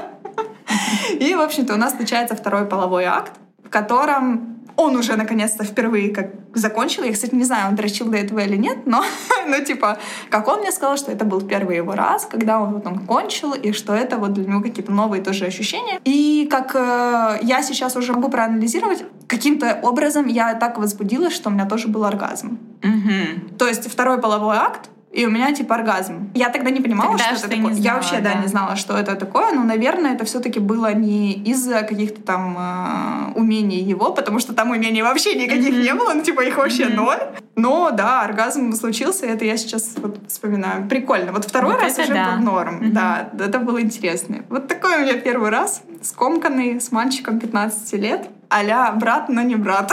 И, 1.20 1.34
в 1.36 1.42
общем-то, 1.42 1.74
у 1.74 1.78
нас 1.78 1.98
начинается 1.98 2.36
второй 2.36 2.66
половой 2.66 3.06
акт, 3.06 3.34
в 3.64 3.70
котором 3.70 4.58
он 4.76 4.96
уже 4.96 5.16
наконец-то 5.16 5.64
впервые 5.64 6.14
как 6.14 6.47
закончил. 6.58 7.04
Я, 7.04 7.14
кстати, 7.14 7.36
не 7.36 7.44
знаю, 7.44 7.70
он 7.70 7.76
дрочил 7.76 8.08
до 8.08 8.18
этого 8.18 8.40
или 8.40 8.56
нет, 8.58 8.86
но, 8.86 9.04
ну, 9.48 9.64
типа, 9.64 9.98
как 10.30 10.48
он 10.48 10.60
мне 10.60 10.72
сказал, 10.72 10.98
что 10.98 11.12
это 11.12 11.26
был 11.26 11.42
первый 11.42 11.78
его 11.78 11.94
раз, 11.94 12.26
когда 12.26 12.60
он 12.60 12.74
вот 12.74 12.88
он 12.88 13.00
кончил, 13.00 13.54
и 13.54 13.72
что 13.72 13.94
это 13.94 14.18
вот 14.18 14.34
для 14.34 14.46
него 14.46 14.62
какие-то 14.62 14.92
новые 14.92 15.22
тоже 15.24 15.46
ощущения. 15.46 16.00
И 16.04 16.48
как 16.50 16.76
э, 16.76 17.40
я 17.42 17.62
сейчас 17.62 17.96
уже 17.96 18.14
могу 18.14 18.30
проанализировать, 18.30 19.04
каким-то 19.28 19.80
образом 19.82 20.28
я 20.28 20.54
так 20.56 20.78
возбудилась, 20.78 21.34
что 21.34 21.50
у 21.50 21.54
меня 21.54 21.66
тоже 21.66 21.88
был 21.88 22.06
оргазм. 22.06 22.60
Мгм. 22.82 23.58
То 23.58 23.68
есть 23.68 23.90
второй 23.90 24.20
половой 24.20 24.58
акт, 24.58 24.90
и 25.18 25.26
у 25.26 25.32
меня 25.32 25.52
типа 25.52 25.74
оргазм. 25.76 26.30
Я 26.36 26.50
тогда 26.50 26.70
не 26.70 26.80
понимала, 26.80 27.18
Тогда 27.18 27.36
что 27.36 27.48
это 27.48 27.56
такое. 27.56 27.74
Я 27.74 27.96
вообще, 27.96 28.20
да, 28.20 28.34
да. 28.34 28.42
не 28.42 28.48
знала, 28.48 28.76
что 28.76 28.96
это 28.96 29.16
такое. 29.16 29.52
Но, 29.52 29.64
наверное, 29.64 30.14
это 30.14 30.26
все-таки 30.26 30.60
было 30.60 30.94
не 30.94 31.34
из-за 31.34 31.82
каких-то 31.82 32.22
там 32.22 32.56
э, 32.56 33.32
умений 33.40 33.82
его, 33.82 34.12
потому 34.12 34.38
что 34.40 34.54
там 34.54 34.70
умений 34.70 35.02
вообще 35.02 35.34
никаких 35.34 35.74
не 35.74 35.94
было, 35.96 36.14
ну 36.14 36.22
типа 36.22 36.42
их 36.42 36.58
вообще 36.58 36.88
ноль. 36.88 37.18
Но 37.56 37.90
да, 37.90 38.22
оргазм 38.22 38.74
случился, 38.74 39.26
это 39.26 39.44
я 39.44 39.58
сейчас 39.58 39.96
вот 39.98 40.20
вспоминаю. 40.28 40.88
Прикольно. 40.88 41.32
Вот 41.32 41.46
второй 41.46 41.74
Вот 41.74 41.82
раз 41.82 41.98
уже 41.98 42.14
да. 42.14 42.36
был 42.36 42.44
норм. 42.44 42.76
Мгм. 42.76 42.94
Да, 42.94 43.30
это 43.40 43.58
было 43.58 43.82
интересно. 43.82 44.44
Вот 44.50 44.68
такой 44.68 44.98
у 44.98 45.00
меня 45.00 45.16
первый 45.16 45.50
раз, 45.50 45.82
скомканный, 46.04 46.80
с 46.80 46.92
мальчиком 46.92 47.40
15 47.40 47.94
лет. 47.94 48.28
а 48.50 48.92
брат, 48.92 49.30
но 49.30 49.42
не 49.42 49.56
брат. 49.56 49.92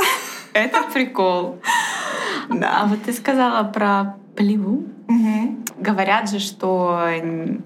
Это 0.52 0.82
прикол. 0.92 1.58
А 2.50 2.54
Да. 2.54 2.84
вот 2.86 3.02
ты 3.04 3.14
сказала 3.14 3.64
про 3.64 4.16
плеву. 4.36 4.84
Мгм. 5.08 5.64
Говорят 5.78 6.30
же, 6.30 6.38
что 6.38 6.98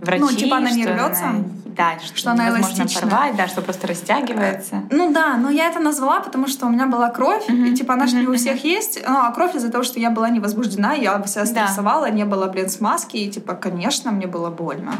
врачи... 0.02 0.20
Ну, 0.22 0.30
типа 0.32 0.56
она 0.56 0.70
не 0.70 0.84
рвется? 0.87 1.25
она- 1.28 1.44
Да, 1.66 1.98
что, 2.02 2.16
Что 2.16 2.30
она 2.32 2.48
эластична. 2.48 3.00
порвать, 3.08 3.37
да, 3.37 3.46
что 3.46 3.62
просто 3.62 3.87
растягивается. 3.87 4.82
Ну 4.90 5.12
да, 5.12 5.37
но 5.37 5.48
я 5.50 5.68
это 5.68 5.78
назвала, 5.78 6.18
потому 6.20 6.48
что 6.48 6.66
у 6.66 6.70
меня 6.70 6.87
была 6.87 7.08
кровь, 7.10 7.48
Мгм, 7.48 7.66
и 7.66 7.75
типа 7.76 7.94
она 7.94 8.06
же 8.08 8.16
не 8.16 8.26
у 8.26 8.34
всех 8.34 8.64
есть. 8.64 9.00
Ну, 9.06 9.16
а 9.18 9.30
кровь 9.30 9.54
из-за 9.54 9.70
того, 9.70 9.84
что 9.84 10.00
я 10.00 10.10
была 10.10 10.28
не 10.30 10.40
возбуждена, 10.40 10.94
я 10.94 11.22
вся 11.22 11.40
Да. 11.40 11.46
стрессовала, 11.46 12.10
не 12.10 12.25
было, 12.25 12.46
блин, 12.46 12.68
смазки, 12.68 13.16
и 13.16 13.30
типа, 13.30 13.54
конечно, 13.54 14.10
мне 14.10 14.26
было 14.26 14.50
больно. 14.50 14.92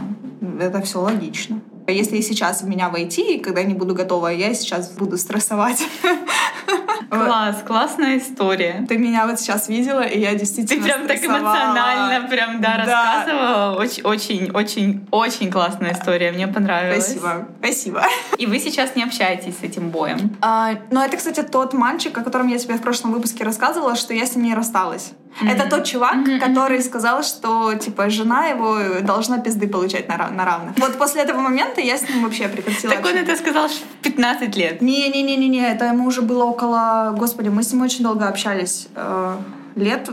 Это 0.61 0.81
все 0.83 1.01
логично. 1.01 1.61
Если 1.89 2.21
сейчас 2.21 2.63
в 2.63 2.69
меня 2.69 2.91
войти, 2.91 3.37
и 3.37 3.39
когда 3.41 3.61
я 3.63 3.67
не 3.67 3.75
буду 3.75 3.95
готова, 3.95 4.29
я 4.29 4.55
сейчас 4.55 4.91
буду 4.91 5.17
стрессовать. 5.19 5.83
Класс, 7.09 7.63
классная 7.67 8.19
история. 8.19 8.85
Ты 8.89 8.99
меня 8.99 9.27
вот 9.27 9.41
сейчас 9.41 9.69
видела, 9.69 10.03
и 10.03 10.21
я 10.21 10.33
Ты 10.33 10.41
действительно 10.41 10.85
прям 10.85 11.07
так 11.07 11.25
эмоционально 11.25 12.29
прям, 12.29 12.61
да, 12.61 12.83
Да. 12.85 13.25
рассказывала. 13.25 13.81
Очень, 13.81 14.03
очень, 14.05 14.51
очень, 14.53 15.07
очень 15.11 15.51
классная 15.51 15.93
история. 15.93 16.33
Мне 16.33 16.47
понравилась. 16.49 17.05
Спасибо, 17.05 17.49
спасибо. 17.61 18.03
И 18.37 18.47
вы 18.47 18.59
сейчас 18.59 18.95
не 18.95 19.05
общаетесь 19.05 19.59
с 19.59 19.63
этим 19.63 19.91
боем. 19.91 20.37
А, 20.41 20.73
ну, 20.91 21.01
это, 21.03 21.17
кстати, 21.17 21.43
тот 21.43 21.73
мальчик, 21.73 22.17
о 22.19 22.23
котором 22.23 22.49
я 22.49 22.59
тебе 22.59 22.75
в 22.75 22.83
прошлом 22.83 23.13
выпуске 23.13 23.45
рассказывала, 23.45 23.97
что 23.97 24.13
я 24.13 24.27
с 24.27 24.35
ним 24.35 24.45
не 24.45 24.55
рассталась. 24.55 25.13
Мгм. 25.41 25.51
Это 25.51 25.69
тот 25.69 25.85
чувак, 25.85 26.15
мгм. 26.17 26.41
который 26.41 26.83
сказал, 26.83 27.23
что, 27.23 27.75
типа, 27.75 28.11
жена 28.11 28.47
его 28.47 28.79
должна 29.03 29.39
пизды 29.39 29.69
получать 29.69 30.09
на, 30.09 30.17
рав- 30.17 30.33
на 30.33 30.45
равных. 30.45 30.79
Вот 30.79 30.99
после 30.99 31.23
этого 31.23 31.41
момента 31.41 31.81
я 31.81 31.97
с 31.97 32.09
ним 32.09 32.25
вообще 32.25 32.49
прекратила 32.49 32.93
Так 32.95 33.05
он 33.05 33.13
это 33.17 33.37
сказал 33.37 33.69
в 33.69 34.03
15 34.03 34.57
лет. 34.57 34.83
Не-не-не-не, 34.83 35.73
это 35.73 35.87
ему 35.87 36.07
уже 36.07 36.23
было 36.23 36.45
около... 36.45 37.15
Господи, 37.19 37.49
мы 37.49 37.63
с 37.63 37.73
ним 37.73 37.83
очень 37.83 38.03
долго 38.05 38.27
общались. 38.29 38.89
Э, 38.97 39.37
лет 39.77 40.11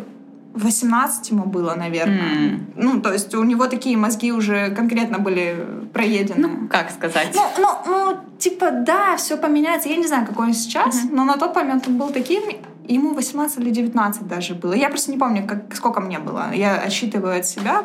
18 0.53 1.31
ему 1.31 1.43
было, 1.45 1.73
наверное. 1.75 2.49
М. 2.49 2.67
Ну, 2.75 3.01
то 3.01 3.11
есть 3.11 3.33
у 3.35 3.43
него 3.43 3.67
такие 3.67 3.97
мозги 3.97 4.31
уже 4.31 4.69
конкретно 4.69 5.19
были 5.19 5.55
проедены. 5.93 6.47
Ну, 6.47 6.67
как 6.69 6.91
сказать? 6.91 7.29
Ну, 7.35 7.41
ну, 7.57 7.67
ну, 7.87 8.17
типа, 8.39 8.71
да, 8.71 9.17
все 9.17 9.35
поменяется. 9.37 9.89
Я 9.89 9.97
не 9.97 10.07
знаю, 10.07 10.25
какой 10.25 10.47
он 10.47 10.53
сейчас, 10.53 11.03
Мгм. 11.03 11.15
но 11.15 11.23
на 11.25 11.33
тот 11.37 11.55
момент 11.55 11.87
он 11.87 11.97
был 11.97 12.09
таким, 12.09 12.43
ему 12.87 13.13
18 13.13 13.59
или 13.59 13.69
19 13.69 14.27
даже 14.27 14.55
было. 14.55 14.73
Я 14.73 14.89
просто 14.89 15.11
не 15.11 15.17
помню, 15.17 15.45
как, 15.47 15.75
сколько 15.75 16.01
мне 16.01 16.19
было. 16.19 16.53
Я 16.53 16.77
отсчитываю 16.77 17.39
от 17.39 17.45
себя. 17.45 17.83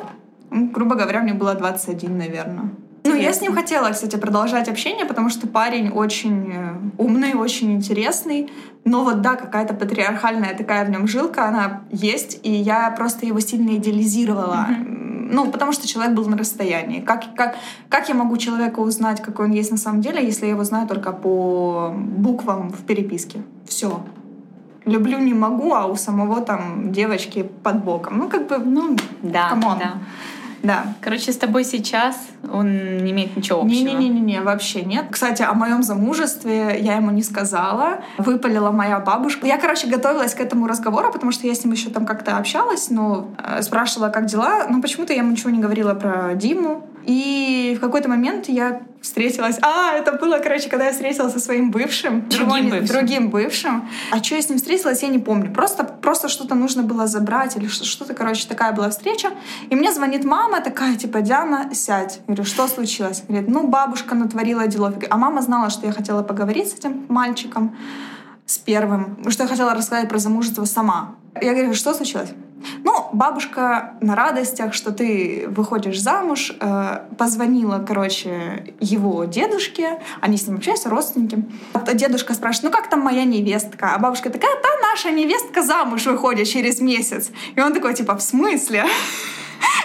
Грубо 0.51 0.95
говоря, 0.95 1.23
мне 1.23 1.35
было 1.35 1.55
21, 1.55 2.19
наверное. 2.19 2.71
Ну, 3.05 3.15
я 3.15 3.33
с 3.33 3.41
ним 3.41 3.55
хотела, 3.55 3.91
кстати, 3.91 4.17
продолжать 4.17 4.69
общение, 4.69 5.07
потому 5.07 5.31
что 5.31 5.47
парень 5.47 5.89
очень 5.91 6.53
э, 6.53 6.75
умный, 6.99 7.35
очень 7.35 7.73
интересный. 7.73 8.51
Но 8.85 9.05
вот 9.05 9.23
да, 9.23 9.37
какая-то 9.37 9.75
патриархальная 9.75 10.55
такая 10.55 10.85
в 10.85 10.91
нем 10.91 11.07
жилка, 11.07 11.49
она 11.49 11.83
есть, 11.91 12.41
и 12.43 12.53
я 12.53 12.91
просто 12.91 13.27
его 13.27 13.41
сильно 13.41 13.77
идеализировала. 13.77 14.67
Ну, 15.33 15.51
потому 15.51 15.73
что 15.73 15.87
человек 15.87 16.15
был 16.15 16.27
на 16.27 16.37
расстоянии. 16.37 17.01
Как, 17.01 17.35
как, 17.37 17.55
как 17.89 18.09
я 18.09 18.15
могу 18.15 18.37
человека 18.37 18.81
узнать, 18.81 19.23
какой 19.23 19.47
он 19.47 19.53
есть 19.53 19.71
на 19.71 19.77
самом 19.79 20.01
деле, 20.01 20.25
если 20.25 20.47
я 20.47 20.53
его 20.53 20.65
знаю 20.65 20.89
только 20.89 21.13
по 21.13 21.95
буквам 21.95 22.71
в 22.71 22.85
переписке? 22.85 23.43
Все. 23.67 24.03
Люблю 24.91 25.19
не 25.19 25.35
могу, 25.35 25.75
а 25.75 25.87
у 25.87 25.97
самого 25.97 26.41
там 26.41 26.93
девочки 26.93 27.49
под 27.63 27.85
боком. 27.85 28.19
Ну, 28.19 28.29
как 28.29 28.49
бы, 28.49 28.59
ну, 28.59 28.97
да, 29.23 29.51
come 29.51 29.67
on. 29.67 29.79
да. 29.79 29.93
да. 30.63 30.85
Короче, 31.01 31.33
с 31.33 31.37
тобой 31.37 31.65
сейчас 31.65 32.17
он 32.53 32.99
не 32.99 33.13
имеет 33.13 33.37
ничего 33.37 33.61
общего. 33.61 33.89
Не-не-не-не, 33.89 34.41
вообще 34.41 34.83
нет. 34.83 35.07
Кстати, 35.11 35.43
о 35.43 35.53
моем 35.55 35.83
замужестве 35.83 36.79
я 36.81 36.97
ему 36.97 37.11
не 37.11 37.23
сказала. 37.23 38.01
Выпалила 38.19 38.71
моя 38.71 38.99
бабушка. 38.99 39.47
Я, 39.47 39.59
короче, 39.59 39.87
готовилась 39.87 40.35
к 40.35 40.41
этому 40.41 40.67
разговору, 40.67 41.13
потому 41.13 41.33
что 41.33 41.47
я 41.47 41.55
с 41.55 41.65
ним 41.65 41.73
еще 41.73 41.91
там 41.91 42.07
как-то 42.07 42.37
общалась, 42.37 42.91
но 42.91 43.29
э, 43.39 43.63
спрашивала, 43.63 44.09
как 44.09 44.27
дела. 44.27 44.67
Но 44.69 44.81
почему-то 44.83 45.13
я 45.13 45.21
ему 45.21 45.31
ничего 45.31 45.51
не 45.51 45.61
говорила 45.61 45.95
про 45.95 46.35
Диму. 46.35 46.87
И 47.05 47.75
в 47.79 47.81
какой-то 47.81 48.09
момент 48.09 48.49
я 48.49 48.83
встретилась... 49.01 49.59
А, 49.63 49.93
это 49.95 50.13
было, 50.13 50.39
короче, 50.39 50.69
когда 50.69 50.87
я 50.87 50.93
встретилась 50.93 51.33
со 51.33 51.41
своим 51.41 51.71
бывшим. 51.71 52.29
Другим 52.29 52.65
не- 52.67 52.71
бывшим. 52.71 52.87
Другим 52.87 53.31
бывшим. 53.31 53.89
А 54.11 54.23
что 54.23 54.35
я 54.35 54.43
с 54.43 54.49
ним 54.49 54.59
встретилась, 54.59 55.03
я 55.03 55.09
не 55.09 55.19
помню. 55.19 55.53
Просто, 55.53 55.85
просто 55.85 56.29
что-то 56.29 56.55
нужно 56.55 56.83
было 56.83 57.07
забрать 57.07 57.57
или 57.57 57.67
что- 57.69 57.85
что-то, 57.85 58.15
короче, 58.15 58.47
такая 58.47 58.73
была 58.73 58.91
встреча. 58.91 59.31
И 59.71 59.75
мне 59.75 59.93
звонит 59.93 60.25
мама 60.25 60.61
такая, 60.61 60.97
типа, 60.97 61.21
Диана, 61.23 61.71
сядь. 61.75 62.17
Я 62.17 62.23
говорю, 62.35 62.45
что 62.45 62.69
случилось? 62.69 63.23
Говорит, 63.27 63.49
ну, 63.49 63.67
бабушка 63.67 64.15
натворила 64.15 64.67
делов. 64.67 64.95
А 65.09 65.17
мама 65.17 65.41
знала, 65.43 65.71
что 65.71 65.87
я 65.87 65.93
хотела 65.93 66.23
поговорить 66.23 66.69
с 66.71 66.75
этим 66.75 67.07
мальчиком, 67.09 67.77
с 68.47 68.59
первым, 68.59 69.17
что 69.31 69.45
я 69.45 69.49
хотела 69.49 69.75
рассказать 69.75 70.09
про 70.09 70.19
замужество 70.19 70.65
сама. 70.67 71.15
Я 71.41 71.53
говорю, 71.55 71.73
что 71.75 71.95
случилось? 71.95 72.31
Ну, 72.85 73.09
бабушка 73.13 73.95
на 74.01 74.15
радостях, 74.15 74.75
что 74.75 74.93
ты 74.93 75.47
выходишь 75.49 76.01
замуж, 76.01 76.53
э, 76.61 77.01
позвонила, 77.19 77.85
короче, 77.87 78.75
его 78.81 79.25
дедушке, 79.25 80.01
они 80.21 80.37
с 80.37 80.47
ним 80.47 80.57
общаются, 80.57 80.91
родственники. 80.91 81.45
А 81.73 81.95
Дедушка 81.95 82.35
спрашивает, 82.35 82.73
ну 82.73 82.79
как 82.79 82.89
там 82.89 83.01
моя 83.01 83.25
невестка? 83.25 83.95
А 83.95 83.99
бабушка 83.99 84.31
такая, 84.31 84.55
да, 84.63 84.69
наша 84.91 85.11
невестка 85.11 85.63
замуж 85.63 86.07
выходит 86.07 86.49
через 86.49 86.81
месяц. 86.81 87.31
И 87.55 87.61
он 87.61 87.73
такой, 87.73 87.95
типа, 87.95 88.17
в 88.17 88.23
смысле? 88.23 88.85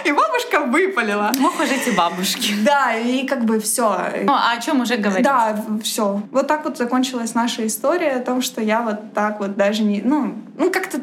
И 0.04 0.12
бабушка 0.12 0.60
выпалила. 0.60 1.32
Мог 1.38 1.54
жить 1.66 1.86
и 1.86 1.90
бабушки. 1.90 2.54
Да, 2.62 2.94
и 2.94 3.26
как 3.26 3.44
бы 3.44 3.60
все. 3.60 3.98
Ну, 4.24 4.32
а 4.32 4.52
о 4.52 4.60
чем 4.60 4.80
уже 4.80 4.96
говорить? 4.96 5.24
Да, 5.24 5.64
все. 5.82 6.22
Вот 6.30 6.46
так 6.46 6.64
вот 6.64 6.78
закончилась 6.78 7.34
наша 7.34 7.66
история 7.66 8.12
о 8.12 8.20
том, 8.20 8.42
что 8.42 8.60
я 8.60 8.82
вот 8.82 9.12
так 9.14 9.40
вот 9.40 9.56
даже 9.56 9.82
не... 9.82 10.00
Ну, 10.02 10.34
ну 10.56 10.70
как-то... 10.70 11.00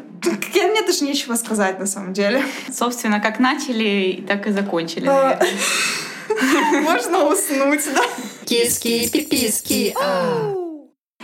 Я, 0.54 0.68
мне 0.68 0.82
даже 0.82 1.04
нечего 1.04 1.34
сказать 1.34 1.78
на 1.78 1.86
самом 1.86 2.12
деле. 2.12 2.42
Собственно, 2.72 3.20
как 3.20 3.38
начали, 3.38 4.24
так 4.26 4.46
и 4.46 4.52
закончили. 4.52 5.06
А. 5.06 5.38
наверное. 5.38 6.80
Можно 6.80 7.24
уснуть, 7.26 7.84
да? 7.94 8.02
Киски, 8.46 9.08
пиписки, 9.10 9.94
а. 10.00 10.63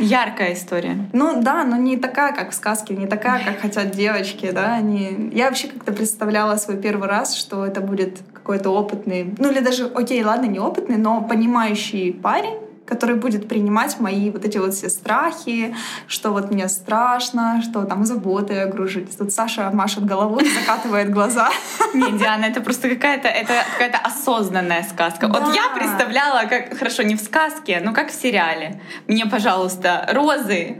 Яркая 0.01 0.55
история. 0.55 0.97
Ну 1.13 1.43
да, 1.43 1.65
но 1.65 1.77
не 1.77 1.97
такая, 1.97 2.35
как 2.35 2.51
в 2.51 2.55
сказке, 2.55 2.95
не 2.95 3.07
такая, 3.07 3.45
как 3.45 3.61
хотят 3.61 3.91
девочки, 3.91 4.51
да. 4.51 4.75
Они... 4.75 5.31
Я 5.33 5.47
вообще 5.47 5.69
как-то 5.69 5.93
представляла 5.93 6.57
свой 6.57 6.79
первый 6.79 7.09
раз, 7.09 7.37
что 7.37 7.67
это 7.67 7.81
будет 7.81 8.19
какой-то 8.33 8.71
опытный, 8.71 9.35
ну 9.39 9.51
или 9.51 9.61
даже, 9.61 9.87
окей, 9.87 10.25
ладно, 10.25 10.47
не 10.47 10.59
опытный, 10.59 10.97
но 10.97 11.21
понимающий 11.21 12.13
парень, 12.13 12.59
который 12.91 13.15
будет 13.17 13.49
принимать 13.49 13.99
мои 14.01 14.31
вот 14.31 14.45
эти 14.45 14.59
вот 14.59 14.75
все 14.75 14.91
страхи, 14.91 15.75
что 16.09 16.33
вот 16.33 16.51
мне 16.51 16.69
страшно, 16.69 17.63
что 17.63 17.85
там 17.85 18.05
заботы 18.05 18.59
огружить. 18.59 19.17
Тут 19.17 19.33
Саша 19.33 19.71
машет 19.73 20.05
головой, 20.05 20.45
закатывает 20.61 21.11
глаза. 21.11 21.49
Не, 21.95 22.19
Диана, 22.19 22.45
это 22.47 22.61
просто 22.61 22.89
какая-то 22.91 23.29
это 23.29 23.53
какая-то 23.73 23.99
осознанная 23.99 24.83
сказка. 24.83 25.29
Вот 25.29 25.45
Да. 25.45 25.53
я 25.55 25.69
представляла, 25.75 26.47
как 26.49 26.77
хорошо, 26.77 27.03
не 27.05 27.15
в 27.15 27.21
сказке, 27.21 27.81
но 27.85 27.93
как 27.95 28.11
в 28.11 28.15
сериале. 28.23 28.81
Мне, 29.07 29.25
пожалуйста, 29.27 30.09
розы, 30.13 30.77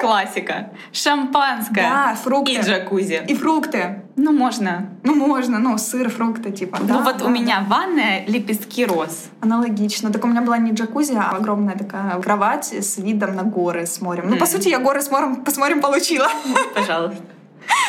классика, 0.00 0.70
шампанское 0.92 1.82
Да, 1.82 2.14
фрукты. 2.14 2.52
и 2.52 2.60
джакузи. 2.60 3.22
И 3.28 3.34
фрукты. 3.34 4.02
Ну, 4.16 4.32
можно. 4.32 4.90
Ну, 5.02 5.14
можно, 5.14 5.58
ну, 5.58 5.78
сыр, 5.78 6.10
фрукты, 6.10 6.50
типа. 6.50 6.78
ну, 6.80 6.86
да, 6.86 6.98
вот 7.00 7.18
да, 7.18 7.24
у 7.24 7.28
меня 7.28 7.64
ванная 7.68 8.24
лепестки 8.26 8.84
роз. 8.84 9.30
Аналогично. 9.40 10.10
Так 10.12 10.24
у 10.24 10.28
меня 10.28 10.42
была 10.42 10.58
не 10.58 10.72
джакузи, 10.72 11.14
а 11.14 11.30
огромная 11.36 11.76
такая 11.76 12.20
кровать 12.20 12.72
с 12.72 12.98
видом 12.98 13.36
на 13.36 13.42
горы 13.44 13.86
с 13.86 14.00
морем. 14.00 14.24
Ну, 14.26 14.36
по 14.36 14.44
Мгм. 14.44 14.46
сути, 14.46 14.68
я 14.68 14.78
горы 14.78 15.00
с 15.00 15.10
морем, 15.10 15.44
с 15.46 15.56
морем 15.56 15.80
получила. 15.80 16.28
Пожалуйста. 16.74 17.22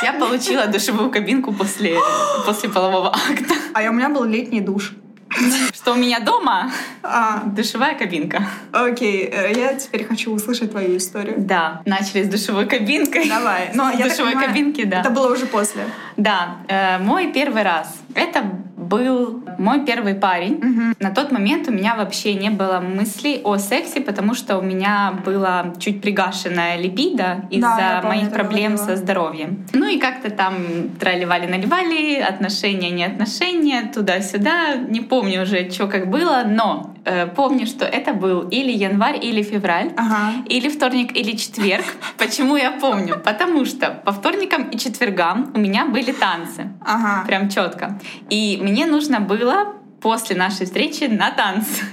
Я 0.04 0.14
получила 0.14 0.68
душевую 0.68 1.10
кабинку 1.12 1.52
после, 1.54 1.98
после 2.46 2.70
полового 2.70 3.10
акта. 3.10 3.56
А 3.74 3.82
у 3.90 3.94
меня 3.94 4.10
был 4.10 4.24
летний 4.24 4.62
душ. 4.62 4.94
Что 5.74 5.94
у 5.94 5.96
меня 5.96 6.20
дома 6.20 6.72
А, 7.04 7.44
душевая 7.46 7.96
кабинка. 7.98 8.44
окей, 8.72 9.26
э, 9.32 9.54
я 9.56 9.74
теперь 9.76 10.06
хочу 10.06 10.32
услышать 10.32 10.72
твою 10.72 10.98
историю. 10.98 11.36
Да, 11.38 11.82
начали 11.86 12.24
с 12.24 12.28
душевой 12.28 12.66
кабинкой. 12.66 13.28
Давай. 13.30 13.72
Но 13.76 13.92
С 13.92 13.96
я 14.00 14.06
душевой 14.08 14.32
понимаю, 14.32 14.50
кабинки, 14.50 14.84
да. 14.86 15.00
Это 15.02 15.10
было 15.10 15.32
уже 15.34 15.46
после. 15.46 15.86
Да, 16.18 16.58
э, 16.68 16.98
мой 17.00 17.32
первый 17.32 17.64
раз. 17.64 17.94
Это 18.14 18.44
был 18.92 19.44
мой 19.58 19.86
первый 19.86 20.16
парень. 20.16 20.56
Мгм. 20.62 20.96
На 21.00 21.12
тот 21.12 21.32
момент 21.32 21.68
у 21.70 21.72
меня 21.72 21.96
вообще 21.96 22.34
не 22.34 22.50
было 22.50 22.80
мыслей 22.80 23.42
о 23.44 23.58
сексе, 23.58 24.02
потому 24.02 24.36
что 24.36 24.58
у 24.58 24.62
меня 24.62 25.14
была 25.26 25.74
чуть 25.80 26.02
пригашенная 26.02 26.78
либидо 26.78 27.46
из-за 27.50 28.02
помню, 28.02 28.18
моих 28.18 28.34
проблем 28.34 28.78
со 28.78 28.96
здоровьем. 28.96 29.66
Ну 29.74 29.88
и 29.88 29.98
как-то 29.98 30.30
там 30.30 30.56
тролливали-наливали, 31.00 32.20
отношения, 32.20 32.90
не 32.90 33.06
отношения, 33.06 33.92
туда-сюда. 33.94 34.76
Не 34.76 35.02
помню 35.02 35.44
уже, 35.44 35.70
что 35.72 35.88
как 35.88 36.10
было, 36.10 36.44
но 36.46 36.94
э, 37.06 37.28
помню, 37.28 37.66
что 37.66 37.86
это 37.86 38.14
был 38.14 38.42
или 38.50 38.72
январь, 38.72 39.20
или 39.26 39.42
февраль. 39.44 39.92
Ага. 39.96 40.44
Или 40.50 40.70
вторник, 40.70 41.16
или 41.16 41.38
четверг. 41.38 41.86
Почему 42.18 42.58
я 42.58 42.72
помню? 42.72 43.16
Потому 43.24 43.66
что 43.66 44.02
по 44.06 44.12
вторникам 44.12 44.70
и 44.70 44.78
четвергам 44.78 45.52
у 45.56 45.60
меня 45.60 45.86
были 45.86 46.12
танцы. 46.12 46.72
Ага. 46.82 47.26
Прям 47.28 47.50
четко. 47.50 48.00
И 48.30 48.60
мне 48.62 48.81
нужно 48.86 49.20
было 49.20 49.74
после 50.02 50.36
нашей 50.36 50.66
встречи 50.66 51.06
на 51.06 51.32
танцы. 51.32 51.84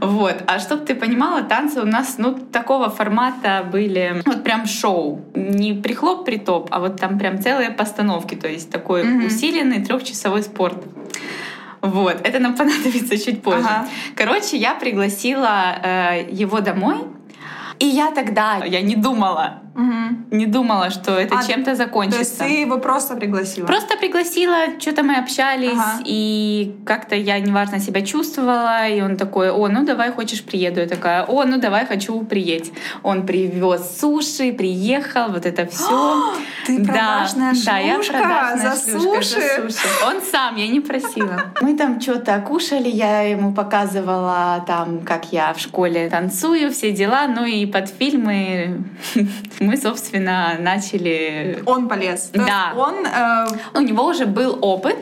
Вот. 0.00 0.42
А 0.46 0.58
чтобы 0.58 0.86
ты 0.86 0.94
понимала, 0.94 1.42
танцы 1.42 1.80
у 1.82 1.86
нас, 1.86 2.16
ну, 2.18 2.34
такого 2.34 2.88
формата 2.88 3.66
были, 3.70 4.22
вот 4.24 4.42
прям 4.42 4.66
шоу. 4.66 5.22
Не 5.34 5.74
прихлоп-притоп, 5.74 6.68
а 6.70 6.80
вот 6.80 6.98
там 6.98 7.18
прям 7.18 7.40
целые 7.42 7.70
постановки. 7.70 8.34
То 8.36 8.48
есть 8.48 8.70
такой 8.70 9.04
Мгм. 9.04 9.26
усиленный 9.26 9.84
трехчасовой 9.84 10.42
спорт. 10.42 10.82
Вот, 11.82 12.16
это 12.24 12.38
нам 12.38 12.54
понадобится 12.56 13.18
чуть 13.18 13.42
позже. 13.42 13.66
Ага. 13.68 13.86
Короче, 14.16 14.56
я 14.56 14.74
пригласила 14.74 15.76
э, 15.82 16.26
его 16.30 16.60
домой, 16.60 16.96
и 17.78 17.84
я 17.86 18.10
тогда, 18.12 18.64
я 18.64 18.80
не 18.80 18.96
думала, 18.96 19.60
Мгм. 19.74 20.26
не 20.30 20.46
думала, 20.46 20.90
что 20.90 21.12
это 21.12 21.36
А, 21.38 21.42
чем-то 21.42 21.64
То 21.64 21.70
есть 21.70 21.78
закончится. 21.78 22.44
ты 22.44 22.60
его 22.62 22.78
просто 22.78 23.16
пригласила? 23.16 23.66
Просто 23.66 23.96
пригласила, 23.96 24.56
что-то 24.78 25.02
мы 25.02 25.16
общались, 25.16 25.72
Ага. 25.72 26.02
и 26.04 26.74
как-то 26.86 27.14
я 27.16 27.38
неважно 27.40 27.80
себя 27.80 28.02
чувствовала, 28.02 28.88
и 28.88 29.00
он 29.02 29.16
такой, 29.16 29.50
о, 29.50 29.68
ну 29.68 29.84
давай, 29.84 30.12
хочешь, 30.12 30.42
приеду. 30.44 30.80
Я 30.80 30.86
такая, 30.86 31.24
о, 31.24 31.44
ну 31.44 31.58
давай, 31.58 31.86
хочу, 31.86 32.20
приедь. 32.24 32.72
Он 33.02 33.26
привез 33.26 33.98
суши, 34.00 34.52
приехал, 34.52 35.28
вот 35.32 35.46
это 35.46 35.66
все. 35.66 36.34
Ты 36.66 36.84
продажная 36.84 37.52
да, 37.64 37.78
я 37.78 37.94
шлюшка 37.96 38.12
продажная 38.18 38.74
за 38.76 38.90
шлюшка 38.92 39.22
суши. 39.22 39.62
суши. 39.62 39.86
Он 40.06 40.22
сам, 40.22 40.56
я 40.56 40.68
не 40.68 40.80
просила. 40.80 41.42
Мы 41.60 41.76
там 41.76 42.00
что-то 42.00 42.38
кушали, 42.40 42.88
я 42.88 43.22
ему 43.22 43.52
показывала 43.52 44.64
там, 44.66 45.00
как 45.00 45.32
я 45.32 45.52
в 45.52 45.60
школе 45.60 46.08
танцую, 46.08 46.70
все 46.72 46.92
дела, 46.92 47.26
ну 47.26 47.44
и 47.44 47.66
под 47.66 47.88
фильмы 47.88 48.84
мы, 49.64 49.76
собственно, 49.76 50.56
начали 50.60 51.62
Он 51.66 51.88
полез. 51.88 52.30
Да. 52.32 52.72
Он... 52.76 52.94
э, 53.06 53.46
у 53.78 53.80
него 53.80 54.06
уже 54.06 54.26
был 54.26 54.58
опыт. 54.60 54.96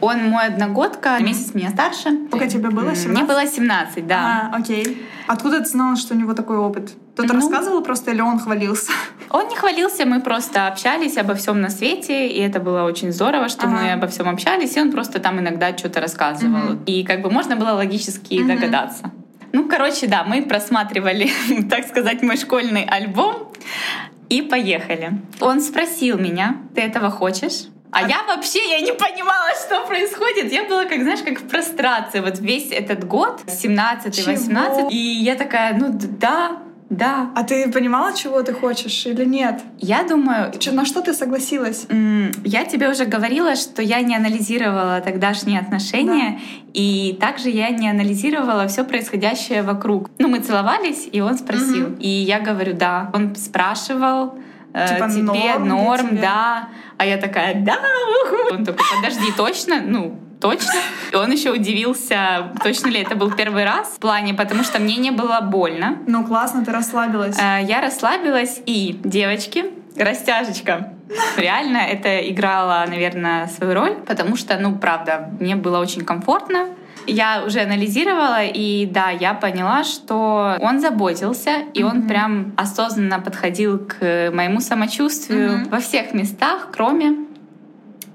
Он 0.00 0.28
мой 0.30 0.46
одногодка, 0.46 1.18
месяц 1.20 1.54
меня 1.54 1.70
старше. 1.70 2.10
Сколько 2.28 2.46
тебе 2.48 2.70
было, 2.70 2.90
М, 2.90 2.96
17? 2.96 3.08
Мне 3.08 3.24
было 3.24 3.46
17, 3.46 4.06
да. 4.06 4.50
а, 4.52 4.56
окей. 4.56 5.06
Откуда 5.26 5.58
ты 5.58 5.64
знала, 5.66 5.96
что 5.96 6.14
у 6.14 6.16
него 6.16 6.34
такой 6.34 6.56
опыт? 6.56 6.92
Кто-то 7.14 7.32
Ну. 7.34 7.40
рассказывал 7.40 7.82
просто 7.82 8.10
или 8.12 8.20
он 8.20 8.38
хвалился? 8.38 8.92
Он 9.30 9.48
не 9.48 9.56
хвалился, 9.56 10.06
мы 10.06 10.20
просто 10.20 10.68
общались 10.68 11.16
обо 11.16 11.34
всем 11.34 11.60
на 11.60 11.68
свете, 11.70 12.28
и 12.28 12.40
это 12.40 12.60
было 12.60 12.82
очень 12.84 13.10
здорово, 13.12 13.48
что 13.48 13.66
мы 13.66 13.80
Ага. 13.80 13.94
обо 13.94 14.06
всем 14.06 14.28
общались, 14.28 14.76
и 14.76 14.80
он 14.80 14.92
просто 14.92 15.18
там 15.18 15.40
иногда 15.40 15.76
что-то 15.76 16.00
рассказывал. 16.00 16.50
Мгм. 16.74 16.84
И 16.86 17.02
как 17.04 17.22
бы 17.22 17.30
можно 17.30 17.56
было 17.56 17.70
логически 17.72 18.34
Мгм. 18.38 18.48
догадаться. 18.48 19.10
Ну, 19.56 19.66
короче, 19.66 20.06
да, 20.06 20.22
мы 20.22 20.42
просматривали, 20.42 21.30
так 21.70 21.88
сказать, 21.88 22.20
мой 22.20 22.36
школьный 22.36 22.84
альбом 22.84 23.50
и 24.28 24.42
поехали. 24.42 25.12
Он 25.40 25.62
спросил 25.62 26.18
меня, 26.18 26.58
ты 26.74 26.82
этого 26.82 27.08
хочешь? 27.10 27.68
А 27.90 28.06
я 28.06 28.22
вообще, 28.24 28.58
я 28.68 28.80
не 28.80 28.92
понимала, 28.92 29.48
что 29.66 29.86
происходит. 29.86 30.52
Я 30.52 30.64
была, 30.64 30.84
как 30.84 31.00
знаешь, 31.00 31.20
как 31.24 31.40
в 31.40 31.48
прострации. 31.48 32.20
Вот 32.20 32.38
весь 32.38 32.70
этот 32.70 33.06
год, 33.08 33.40
17 33.48 34.14
Чего? 34.14 34.32
18 34.32 34.92
И 34.92 35.22
я 35.22 35.36
такая, 35.36 35.72
ну 35.72 35.86
да, 35.90 36.58
да. 36.90 37.30
А 37.34 37.42
ты 37.42 37.70
понимала, 37.72 38.12
чего 38.14 38.42
ты 38.42 38.52
хочешь 38.52 39.06
или 39.06 39.24
нет? 39.24 39.60
Я 39.78 40.02
думаю, 40.04 40.52
Чё- 40.58 40.72
На 40.72 40.84
что 40.84 41.00
ты 41.02 41.12
согласилась? 41.14 41.86
Я 42.44 42.64
тебе 42.64 42.88
уже 42.90 43.04
говорила, 43.06 43.56
что 43.56 43.82
я 43.82 44.00
не 44.02 44.14
анализировала 44.16 45.00
тогдашние 45.00 45.58
отношения, 45.60 46.38
и 46.74 47.16
также 47.20 47.50
я 47.50 47.70
не 47.70 47.88
анализировала 47.90 48.66
все 48.68 48.84
происходящее 48.84 49.62
вокруг. 49.62 50.10
Ну, 50.18 50.28
мы 50.28 50.38
целовались, 50.40 51.08
и 51.10 51.20
он 51.20 51.36
спросил. 51.38 51.88
Мгм. 51.88 51.96
И 51.98 52.08
я 52.08 52.38
говорю, 52.40 52.74
да. 52.74 53.10
Он 53.14 53.34
спрашивал, 53.36 54.38
э, 54.72 54.88
Типа, 54.94 55.08
тебе 55.10 55.22
норм 55.22 55.68
норм, 55.68 56.08
тебя? 56.10 56.20
да. 56.22 56.68
А 56.98 57.06
я 57.06 57.16
такая, 57.16 57.54
да. 57.64 57.78
уху». 58.24 58.54
Он 58.54 58.64
такой, 58.64 58.84
подожди, 58.96 59.32
точно? 59.36 59.80
Ну, 59.84 60.18
точно. 60.40 60.72
И 61.12 61.16
он 61.16 61.30
еще 61.32 61.50
удивился, 61.52 62.52
точно 62.62 62.88
ли 62.88 63.00
это 63.00 63.14
был 63.16 63.30
первый 63.32 63.64
раз 63.64 63.88
в 63.88 63.98
плане, 63.98 64.34
потому 64.34 64.62
что 64.64 64.78
мне 64.78 64.96
не 64.96 65.10
было 65.10 65.40
больно. 65.40 65.98
Ну, 66.06 66.24
классно, 66.24 66.64
ты 66.64 66.72
расслабилась. 66.72 67.38
Э, 67.38 67.62
Я 67.62 67.80
расслабилась, 67.80 68.60
и, 68.66 68.98
девочки, 69.04 69.64
растяжечка. 69.96 70.92
Реально 71.36 71.78
это 71.78 72.18
играло, 72.30 72.84
наверное, 72.88 73.46
свою 73.46 73.74
роль, 73.74 73.94
потому 74.06 74.36
что, 74.36 74.58
ну, 74.58 74.76
правда, 74.76 75.30
мне 75.40 75.54
было 75.56 75.78
очень 75.78 76.04
комфортно. 76.04 76.66
Я 77.08 77.44
уже 77.46 77.60
анализировала, 77.60 78.42
и 78.42 78.84
да, 78.86 79.10
я 79.10 79.32
поняла, 79.34 79.84
что 79.84 80.56
он 80.60 80.80
заботился, 80.80 81.58
и 81.72 81.84
он 81.84 81.98
Мгм. 81.98 82.08
прям 82.08 82.52
осознанно 82.56 83.20
подходил 83.20 83.78
к 83.78 84.30
моему 84.32 84.60
самочувствию 84.60 85.58
Мгм. 85.58 85.68
во 85.70 85.78
всех 85.78 86.12
местах, 86.14 86.70
кроме 86.72 87.14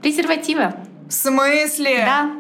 презерватива. 0.02 0.74
В 1.12 1.14
смысле? 1.14 2.06
Да. 2.06 2.32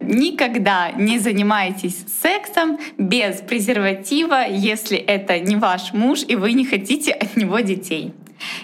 Никогда 0.00 0.90
не 0.90 1.20
занимайтесь 1.20 2.04
сексом 2.20 2.80
без 2.98 3.36
презерватива, 3.36 4.48
если 4.48 4.98
это 4.98 5.38
не 5.38 5.54
ваш 5.54 5.92
муж 5.92 6.24
и 6.26 6.34
вы 6.34 6.54
не 6.54 6.64
хотите 6.64 7.12
от 7.12 7.36
него 7.36 7.60
детей. 7.60 8.12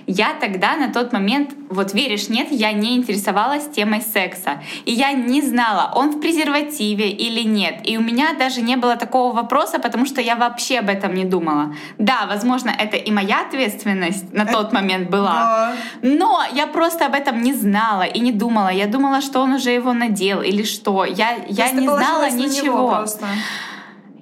Я 0.07 0.35
тогда 0.41 0.77
на 0.77 0.93
тот 0.93 1.13
момент, 1.13 1.51
вот 1.71 1.93
веришь, 1.95 2.29
нет, 2.29 2.49
я 2.51 2.73
не 2.73 2.97
интересовалась 2.97 3.69
темой 3.69 4.01
секса. 4.03 4.63
И 4.85 4.93
я 4.93 5.13
не 5.13 5.43
знала, 5.43 5.93
он 5.95 6.11
в 6.13 6.21
презервативе 6.21 7.11
или 7.11 7.43
нет. 7.43 7.81
И 7.85 7.99
у 7.99 8.01
меня 8.01 8.35
даже 8.39 8.63
не 8.63 8.77
было 8.77 8.97
такого 8.97 9.35
вопроса, 9.35 9.79
потому 9.79 10.07
что 10.07 10.21
я 10.21 10.37
вообще 10.37 10.79
об 10.79 10.89
этом 10.89 11.15
не 11.15 11.25
думала. 11.25 11.75
Да, 11.99 12.27
возможно, 12.29 12.71
это 12.71 12.97
и 12.97 13.11
моя 13.11 13.41
ответственность 13.47 14.33
на 14.33 14.47
тот 14.47 14.73
момент 14.73 15.11
была. 15.11 15.75
Но 16.03 16.43
я 16.55 16.67
просто 16.67 17.07
об 17.07 17.15
этом 17.15 17.43
не 17.43 17.53
знала 17.55 18.03
и 18.03 18.21
не 18.21 18.33
думала. 18.33 18.69
Я 18.69 18.87
думала, 18.87 19.21
что 19.21 19.41
он 19.41 19.53
уже 19.55 19.71
его 19.71 19.93
надел 19.93 20.43
или 20.43 20.63
что. 20.63 21.05
Я, 21.05 21.37
я 21.49 21.71
не 21.73 21.87
знала 21.89 22.31
ничего. 22.31 23.05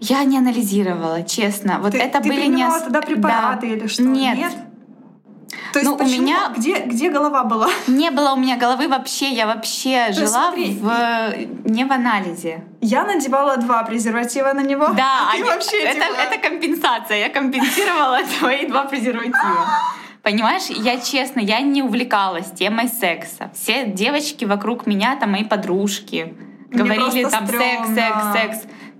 Я 0.00 0.24
не 0.24 0.36
анализировала, 0.38 1.22
честно. 1.22 1.78
Вот 1.80 1.92
Ты, 1.92 1.98
это 1.98 2.20
ты 2.20 2.28
были 2.28 2.46
не 2.46 2.66
ос- 2.66 2.82
тогда 2.82 3.00
препараты 3.00 3.66
Да. 3.68 3.74
или 3.74 3.86
что? 3.86 4.02
Нет. 4.02 4.52
То 5.74 5.80
есть 5.80 5.90
Ну, 5.90 5.96
у 5.96 5.98
почему? 5.98 6.22
меня- 6.22 6.52
Где, 6.56 6.78
где 6.86 7.10
голова 7.10 7.42
была? 7.42 7.68
Не 7.88 8.10
было 8.12 8.32
у 8.34 8.36
меня 8.36 8.56
головы 8.56 8.86
вообще. 8.86 9.28
Я 9.30 9.46
вообще 9.46 9.90
есть 10.06 10.18
жила 10.20 10.28
смотри, 10.52 10.78
в 10.80 11.68
не 11.68 11.84
в 11.84 11.90
анализе. 11.90 12.62
Я 12.80 13.04
надевала 13.04 13.56
два 13.56 13.82
презерватива 13.82 14.52
на 14.52 14.60
него. 14.60 14.86
Да, 14.96 15.28
а 15.30 15.34
они- 15.34 15.42
вообще 15.42 15.82
это, 15.82 15.94
типа- 16.06 16.20
это 16.20 16.38
компенсация. 16.48 17.18
Я 17.18 17.28
компенсировала 17.28 18.20
твои 18.38 18.66
два 18.68 18.84
презерватива. 18.84 19.66
Понимаешь, 20.22 20.66
я 20.70 21.00
честно, 21.00 21.40
я 21.40 21.60
не 21.60 21.82
увлекалась 21.82 22.52
темой 22.52 22.88
секса. 22.88 23.50
Все 23.52 23.84
девочки 23.86 24.44
вокруг 24.44 24.86
меня, 24.86 25.16
там 25.16 25.32
мои 25.32 25.42
подружки, 25.44 26.34
Мне 26.70 26.84
говорили 26.84 27.24
там 27.28 27.48
секс, 27.48 27.88
секс, 27.94 28.18
секс. 28.32 28.58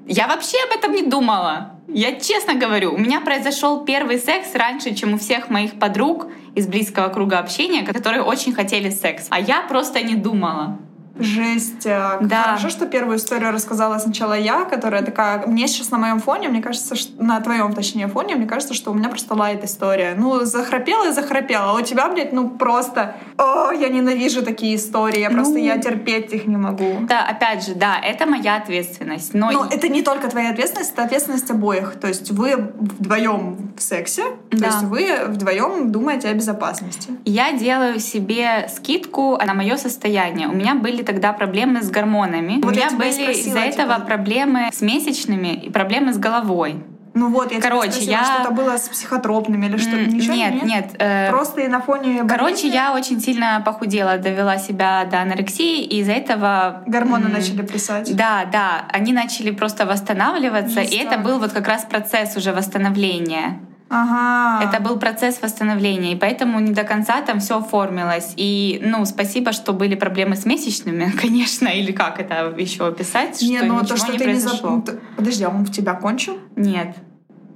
Я 0.08 0.26
вообще 0.26 0.56
об 0.68 0.76
этом 0.76 0.92
не 0.92 1.02
думала. 1.02 1.70
Я 1.88 2.18
честно 2.18 2.54
говорю, 2.54 2.94
у 2.94 2.98
меня 2.98 3.20
произошел 3.20 3.84
первый 3.84 4.18
секс 4.18 4.54
раньше, 4.54 4.94
чем 4.94 5.14
у 5.14 5.18
всех 5.18 5.50
моих 5.50 5.78
подруг 5.78 6.26
из 6.54 6.66
близкого 6.66 7.08
круга 7.08 7.38
общения, 7.38 7.82
которые 7.84 8.22
очень 8.22 8.52
хотели 8.52 8.90
секс. 8.90 9.26
А 9.30 9.38
я 9.40 9.62
просто 9.62 10.02
не 10.02 10.14
думала. 10.14 10.78
Жесть. 11.18 11.86
а, 11.86 12.18
как 12.18 12.28
Да. 12.28 12.42
Хорошо, 12.42 12.68
что 12.70 12.86
первую 12.86 13.18
историю 13.18 13.52
рассказала 13.52 13.98
сначала 13.98 14.34
я, 14.34 14.64
которая 14.64 15.02
такая... 15.02 15.46
Мне 15.46 15.68
сейчас 15.68 15.90
на 15.90 15.98
моем 15.98 16.18
фоне, 16.20 16.48
мне 16.48 16.60
кажется, 16.60 16.96
что... 16.96 17.22
на 17.22 17.40
твоем, 17.40 17.72
точнее, 17.72 18.08
фоне, 18.08 18.34
мне 18.34 18.46
кажется, 18.46 18.74
что 18.74 18.90
у 18.90 18.94
меня 18.94 19.08
просто 19.08 19.34
лайт 19.34 19.62
история. 19.64 20.14
Ну, 20.18 20.44
захрапела 20.44 21.08
и 21.08 21.12
захрапела. 21.12 21.70
А 21.70 21.74
у 21.74 21.80
тебя, 21.82 22.08
блядь, 22.08 22.32
ну 22.32 22.48
просто... 22.50 23.14
О, 23.38 23.70
я 23.70 23.88
ненавижу 23.88 24.42
такие 24.42 24.74
истории. 24.76 25.20
Я 25.20 25.30
просто, 25.30 25.54
Ну. 25.54 25.58
я 25.64 25.78
терпеть 25.78 26.32
их 26.32 26.46
не 26.46 26.56
могу. 26.56 26.98
Да, 27.02 27.24
опять 27.26 27.64
же, 27.64 27.74
да, 27.74 27.96
это 28.02 28.26
моя 28.26 28.56
ответственность. 28.56 29.34
Но, 29.34 29.50
Но 29.52 29.66
это 29.70 29.88
не 29.88 30.02
только 30.02 30.28
твоя 30.28 30.50
ответственность, 30.50 30.92
это 30.92 31.04
ответственность 31.04 31.50
обоих. 31.50 31.94
То 32.00 32.08
есть 32.08 32.30
вы 32.32 32.56
вдвоем 32.56 33.72
в 33.76 33.82
сексе, 33.82 34.24
то 34.50 34.58
Да. 34.58 34.66
есть 34.66 34.82
вы 34.82 35.16
вдвоем 35.26 35.92
думаете 35.92 36.28
о 36.28 36.34
безопасности. 36.34 37.10
Я 37.24 37.52
делаю 37.52 38.00
себе 38.00 38.68
скидку 38.74 39.38
на 39.44 39.54
мое 39.54 39.76
состояние. 39.76 40.48
У 40.48 40.52
меня 40.52 40.74
были 40.74 41.03
тогда 41.04 41.32
проблемы 41.32 41.82
с 41.82 41.90
гормонами. 41.90 42.60
Вот 42.62 42.72
У 42.72 42.76
меня 42.76 42.90
были 42.90 43.32
из-за 43.32 43.60
этого 43.60 43.94
типа- 43.94 44.06
проблемы 44.06 44.68
с 44.72 44.80
месячными 44.80 45.48
и 45.54 45.70
проблемы 45.70 46.12
с 46.12 46.18
головой. 46.18 46.82
Ну 47.16 47.30
вот, 47.30 47.52
я 47.52 47.60
Короче, 47.60 47.92
спросила, 47.92 48.10
я- 48.10 48.24
что-то 48.24 48.50
было 48.50 48.76
с 48.76 48.88
психотропными 48.88 49.66
или 49.66 49.76
что-то. 49.76 49.98
Ничего 50.04 50.34
нет, 50.34 50.64
нет. 50.64 50.96
э, 50.98 51.30
Просто 51.30 51.60
и 51.60 51.68
на 51.68 51.80
фоне 51.80 52.24
Короче, 52.28 52.54
болезни 52.54 52.68
я 52.74 52.92
очень 52.92 53.20
сильно 53.20 53.62
похудела, 53.64 54.16
довела 54.18 54.58
себя 54.58 55.04
до 55.04 55.20
анорексии, 55.22 55.84
и 55.84 56.00
из-за 56.00 56.10
этого... 56.10 56.82
гормоны 56.88 57.28
начали 57.28 57.62
плясать. 57.62 58.16
Да, 58.16 58.46
да, 58.50 58.86
они 58.88 59.12
начали 59.12 59.52
просто 59.52 59.86
восстанавливаться, 59.86 60.80
Есть 60.80 60.92
и 60.92 60.96
это 60.96 61.18
был 61.18 61.38
вот 61.38 61.52
как 61.52 61.68
раз 61.68 61.84
процесс 61.84 62.36
уже 62.36 62.52
восстановления. 62.52 63.60
Ага. 63.90 64.64
Это 64.64 64.82
был 64.82 64.98
процесс 64.98 65.40
восстановления, 65.42 66.12
и 66.12 66.16
поэтому 66.16 66.58
не 66.60 66.72
до 66.72 66.84
конца 66.84 67.20
там 67.22 67.38
все 67.38 67.58
оформилось. 67.58 68.32
И, 68.36 68.80
ну, 68.84 69.04
спасибо, 69.04 69.52
что 69.52 69.72
были 69.72 69.94
проблемы 69.94 70.36
с 70.36 70.46
месячными, 70.46 71.10
конечно, 71.20 71.68
или 71.68 71.92
как 71.92 72.18
это 72.20 72.54
еще 72.58 72.86
описать, 72.86 73.40
Не, 73.42 73.58
что 73.58 73.66
ну 73.66 73.74
ничего 73.74 73.88
то, 73.88 73.96
что 73.96 74.12
не 74.12 74.18
ты 74.18 74.24
не 74.26 74.34
за... 74.34 74.48
произошло. 74.48 74.70
ну, 74.70 74.82
ты- 74.82 74.98
Подожди, 75.16 75.44
а 75.44 75.48
он 75.50 75.64
в 75.64 75.70
тебя 75.70 75.94
кончил? 75.94 76.38
Нет. 76.56 76.96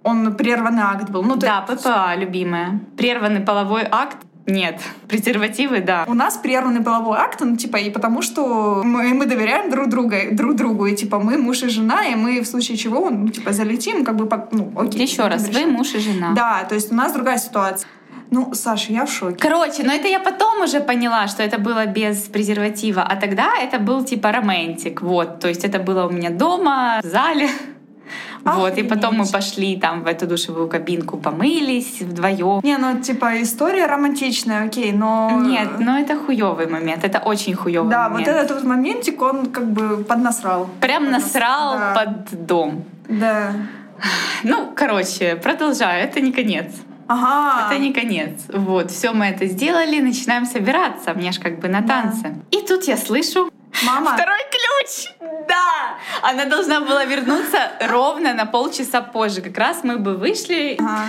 Он 0.05 0.35
прерванный 0.37 0.83
акт 0.83 1.11
был. 1.11 1.23
Ну, 1.23 1.35
ты- 1.35 1.47
Да, 1.47 1.63
ППА, 1.63 2.15
любимая. 2.17 2.81
Прерванный 2.97 3.41
половой 3.41 3.87
акт? 3.91 4.19
Нет. 4.49 4.81
Презервативы, 5.09 5.81
да. 5.81 6.05
У 6.09 6.15
нас 6.15 6.37
прерванный 6.39 6.83
половой 6.83 7.19
акт, 7.19 7.41
ну, 7.41 7.57
типа, 7.57 7.77
и 7.77 7.91
потому 7.91 8.23
что 8.23 8.83
мы, 8.83 9.15
мы 9.15 9.27
доверяем 9.27 9.71
друг, 9.71 9.89
друга, 9.89 10.17
друг 10.33 10.57
другу, 10.57 10.87
и, 10.87 10.97
типа, 10.97 11.19
мы 11.19 11.37
муж 11.37 11.63
и 11.63 11.69
жена, 11.69 12.07
и 12.07 12.15
мы 12.15 12.41
в 12.41 12.47
случае 12.47 12.79
чего, 12.79 13.11
ну, 13.11 13.29
типа, 13.29 13.53
залетим, 13.53 14.05
как 14.05 14.17
бы, 14.17 14.27
по- 14.27 14.49
ну, 14.51 14.73
окей. 14.77 15.03
Еще 15.03 15.27
раз, 15.29 15.43
вы 15.49 15.61
решим. 15.61 15.73
муж 15.73 15.95
и 15.95 15.99
жена. 15.99 16.33
Да, 16.35 16.65
то 16.69 16.75
есть 16.75 16.91
у 16.91 16.95
нас 16.95 17.13
другая 17.13 17.39
ситуация. 17.39 17.89
Ну, 18.31 18.53
Саша, 18.55 18.93
я 18.93 19.05
в 19.07 19.11
шоке. 19.11 19.37
Короче, 19.39 19.83
но 19.85 19.93
это 19.93 20.09
я 20.09 20.21
потом 20.21 20.63
уже 20.63 20.81
поняла, 20.81 21.29
что 21.29 21.43
это 21.43 21.59
было 21.59 21.87
без 21.87 22.17
презерватива, 22.23 23.03
а 23.03 23.17
тогда 23.17 23.53
это 23.59 23.79
был 23.79 24.05
типа 24.05 24.33
романтик, 24.33 25.01
вот, 25.03 25.41
то 25.41 25.49
есть 25.49 25.65
это 25.65 25.79
было 25.79 26.07
у 26.07 26.11
меня 26.11 26.31
дома, 26.31 27.01
в 27.03 27.07
зале, 27.07 27.49
вот, 28.57 28.79
и 28.79 28.83
потом 28.83 29.17
мы 29.19 29.27
пошли 29.27 29.77
там 29.77 30.03
в 30.03 30.07
эту 30.07 30.27
душевую 30.27 30.69
кабинку, 30.69 31.17
помылись 31.17 32.01
вдвоем. 32.01 32.61
Не, 32.63 32.77
ну, 32.79 33.01
типа, 33.01 33.43
история 33.43 33.87
романтичная, 33.87 34.65
окей, 34.67 34.93
но... 34.93 35.41
Нет, 35.45 35.79
но 35.79 35.99
это 35.99 36.17
хуёвый 36.17 36.67
момент, 36.67 37.05
это 37.05 37.19
очень 37.19 37.55
хуёвый 37.55 37.91
Да, 37.91 38.09
момент. 38.09 38.29
вот 38.29 38.37
этот 38.37 38.51
вот 38.57 38.65
моментик, 38.65 39.23
он 39.23 39.47
как 39.47 39.71
бы 39.71 40.05
поднасрал. 40.05 40.69
Прям 40.81 41.05
Поднас- 41.05 41.11
насрал 41.11 41.75
да. 41.79 41.95
под 41.95 42.47
дом. 42.47 42.85
Да. 43.09 43.53
Ну, 44.45 44.73
короче, 44.75 45.37
продолжаю, 45.37 46.05
это 46.05 46.21
не 46.21 46.33
конец. 46.33 46.67
Ага. 47.09 47.67
Это 47.75 47.81
не 47.81 47.93
конец. 47.93 48.31
Вот, 48.53 48.91
все 48.91 49.13
мы 49.13 49.27
это 49.27 49.47
сделали, 49.47 49.99
начинаем 50.01 50.45
собираться, 50.45 51.15
мне 51.15 51.33
ж 51.33 51.39
как 51.39 51.59
бы 51.59 51.69
на 51.69 51.81
Да. 51.81 52.03
танцы. 52.03 52.35
И 52.51 52.61
тут 52.67 52.85
я 52.85 52.97
слышу 52.99 53.51
Мама. 53.85 54.15
Второй 54.15 54.41
ключ! 54.51 55.13
Да! 55.49 55.99
Она 56.23 56.45
должна 56.45 56.81
была 56.81 57.05
вернуться 57.05 57.59
ровно 57.81 58.35
на 58.35 58.47
полчаса 58.47 59.01
позже. 59.01 59.41
Как 59.41 59.57
раз 59.59 59.85
мы 59.85 59.99
бы 59.99 60.17
вышли. 60.17 60.77
Ага. 60.81 61.07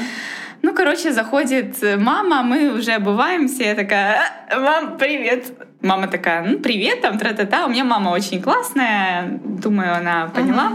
Ну, 0.62 0.74
короче, 0.74 1.12
заходит 1.14 1.78
мама, 1.98 2.44
мы 2.44 2.70
уже 2.74 2.92
обуваемся. 2.92 3.64
Я 3.64 3.76
такая, 3.76 4.22
«А, 4.50 4.60
мам, 4.60 4.98
привет. 4.98 5.46
Мама 5.82 6.08
такая, 6.08 6.44
ну, 6.44 6.60
привет, 6.60 7.02
там, 7.02 7.18
тра-та-та. 7.18 7.66
У 7.66 7.70
меня 7.70 7.86
мама 7.86 8.10
очень 8.10 8.42
классная. 8.42 9.40
Думаю, 9.44 9.96
она 9.96 10.28
поняла. 10.28 10.74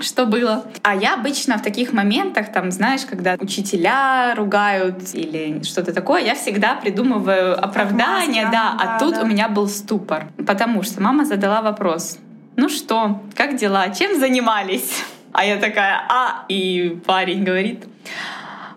Что 0.00 0.26
было? 0.26 0.64
А 0.82 0.94
я 0.94 1.14
обычно 1.14 1.58
в 1.58 1.62
таких 1.62 1.92
моментах, 1.92 2.52
там, 2.52 2.70
знаешь, 2.70 3.04
когда 3.04 3.36
учителя 3.40 4.34
ругают 4.36 5.14
или 5.14 5.62
что-то 5.64 5.92
такое, 5.92 6.22
я 6.22 6.34
всегда 6.34 6.74
придумываю 6.74 7.58
оправдание, 7.62 8.44
да, 8.44 8.76
да, 8.78 8.96
а 8.96 8.98
тут 8.98 9.14
да. 9.14 9.22
у 9.22 9.26
меня 9.26 9.48
был 9.48 9.68
ступор. 9.68 10.26
Потому 10.46 10.82
что 10.82 11.02
мама 11.02 11.24
задала 11.24 11.62
вопрос. 11.62 12.18
Ну 12.56 12.68
что, 12.68 13.20
как 13.34 13.56
дела? 13.56 13.88
Чем 13.90 14.18
занимались? 14.18 15.04
А 15.32 15.44
я 15.44 15.56
такая, 15.56 16.00
а, 16.08 16.44
и 16.48 16.98
парень 17.06 17.44
говорит, 17.44 17.84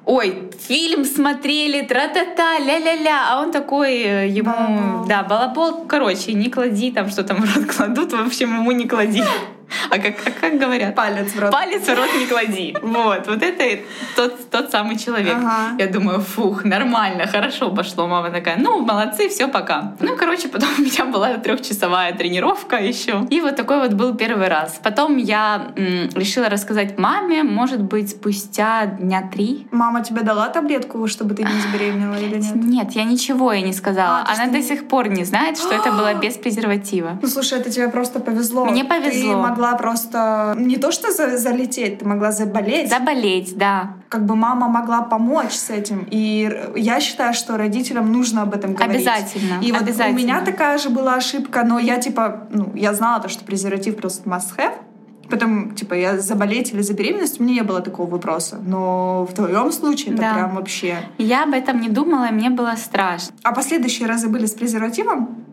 ой, 0.05 0.51
фильм 0.59 1.05
смотрели, 1.05 1.81
тра-та-та, 1.81 2.59
ля-ля-ля, 2.59 3.27
а 3.29 3.41
он 3.41 3.51
такой 3.51 4.01
э, 4.01 4.27
ему, 4.27 4.51
Балабол. 4.51 5.05
да, 5.07 5.23
балабол, 5.23 5.85
короче, 5.87 6.33
не 6.33 6.49
клади 6.49 6.91
там, 6.91 7.09
что 7.09 7.23
там 7.23 7.41
в 7.41 7.55
рот 7.55 7.65
кладут, 7.65 8.13
в 8.13 8.25
общем, 8.25 8.55
ему 8.59 8.71
не 8.71 8.87
клади. 8.87 9.23
А 9.89 9.97
как, 9.97 10.15
а 10.25 10.31
как 10.31 10.57
говорят? 10.57 10.95
Палец 10.95 11.33
в 11.33 11.39
рот. 11.39 11.51
Палец 11.51 11.83
в 11.87 11.89
рот 11.95 12.09
не 12.19 12.25
клади. 12.27 12.75
Вот, 12.81 13.27
вот 13.27 13.41
это 13.43 13.81
тот, 14.15 14.49
тот 14.49 14.71
самый 14.71 14.97
человек. 14.97 15.35
Ага. 15.37 15.75
Я 15.79 15.87
думаю, 15.87 16.21
фух, 16.21 16.63
нормально, 16.63 17.27
хорошо 17.27 17.71
пошло. 17.71 18.07
Мама 18.07 18.29
такая, 18.31 18.57
ну, 18.57 18.81
молодцы, 18.81 19.29
все, 19.29 19.47
пока. 19.47 19.93
Ну, 19.99 20.15
короче, 20.17 20.47
потом 20.49 20.69
у 20.77 20.81
меня 20.81 21.05
была 21.05 21.33
трехчасовая 21.37 22.13
тренировка 22.13 22.77
еще. 22.77 23.25
И 23.29 23.41
вот 23.41 23.55
такой 23.55 23.79
вот 23.79 23.93
был 23.93 24.15
первый 24.15 24.47
раз. 24.47 24.79
Потом 24.83 25.17
я 25.17 25.71
м, 25.75 26.09
решила 26.15 26.49
рассказать 26.49 26.97
маме, 26.97 27.43
может 27.43 27.81
быть, 27.81 28.09
спустя 28.11 28.85
дня 28.85 29.29
три. 29.33 29.67
Мама 29.71 30.03
тебе 30.03 30.21
дала 30.21 30.49
таблетку, 30.49 31.07
чтобы 31.07 31.33
ты 31.35 31.43
не 31.43 31.59
забеременела 31.61 32.15
или 32.15 32.37
нет? 32.37 32.55
Нет, 32.71 32.91
я 32.93 33.03
ничего 33.03 33.51
ей 33.53 33.63
не 33.63 33.73
сказала. 33.73 34.23
А, 34.27 34.33
Она 34.33 34.47
до 34.51 34.61
сих 34.61 34.87
пор 34.87 35.07
не 35.09 35.23
знает, 35.25 35.57
что 35.57 35.73
это 35.73 35.91
было 35.91 36.13
без 36.21 36.35
презерватива. 36.35 37.17
Ну, 37.21 37.27
слушай, 37.27 37.59
это 37.59 37.69
тебе 37.69 37.87
просто 37.89 38.19
повезло. 38.19 38.65
Мне 38.65 38.83
повезло. 38.85 39.31
Ты 39.33 39.37
могла 39.37 39.60
просто 39.77 40.55
не 40.57 40.77
то 40.77 40.91
что 40.91 41.11
за- 41.11 41.37
залететь, 41.37 41.99
ты 41.99 42.05
могла 42.05 42.31
заболеть. 42.31 42.89
Заболеть, 42.89 43.57
да. 43.57 43.93
Как 44.09 44.25
бы 44.25 44.35
мама 44.35 44.67
могла 44.67 45.01
помочь 45.01 45.53
с 45.53 45.69
этим. 45.69 46.07
И 46.11 46.51
я 46.75 46.99
считаю, 46.99 47.33
что 47.33 47.57
родителям 47.57 48.11
нужно 48.11 48.41
об 48.41 48.53
этом 48.53 48.73
говорить. 48.73 49.07
Обязательно, 49.07 49.59
И 49.61 49.71
вот 49.71 49.81
обязательно. 49.83 50.15
у 50.19 50.21
меня 50.23 50.41
такая 50.41 50.77
же 50.77 50.89
была 50.89 51.15
ошибка, 51.15 51.63
но 51.63 51.79
я 51.79 51.97
типа, 51.97 52.47
ну, 52.51 52.71
я 52.75 52.93
знала 52.93 53.21
то, 53.21 53.29
что 53.29 53.45
презерватив 53.45 53.95
просто 53.97 54.29
must 54.29 54.55
have. 54.57 54.73
Потом, 55.29 55.75
типа, 55.75 55.93
я 55.93 56.17
заболеть 56.19 56.73
или 56.73 56.81
забеременность, 56.81 57.39
у 57.39 57.43
меня 57.43 57.61
не 57.61 57.63
было 57.63 57.79
такого 57.79 58.09
вопроса. 58.09 58.59
Но 58.61 59.25
в 59.25 59.33
твоем 59.33 59.71
случае 59.71 60.13
это 60.13 60.23
Да. 60.23 60.33
прям 60.33 60.55
вообще... 60.55 60.97
Я 61.17 61.43
об 61.43 61.53
этом 61.53 61.79
не 61.79 61.87
думала, 61.87 62.27
и 62.27 62.33
мне 62.33 62.49
было 62.49 62.73
страшно. 62.75 63.33
А 63.43 63.53
последующие 63.53 64.09
разы 64.09 64.27
были 64.27 64.45
с 64.45 64.51
презервативом? 64.51 65.45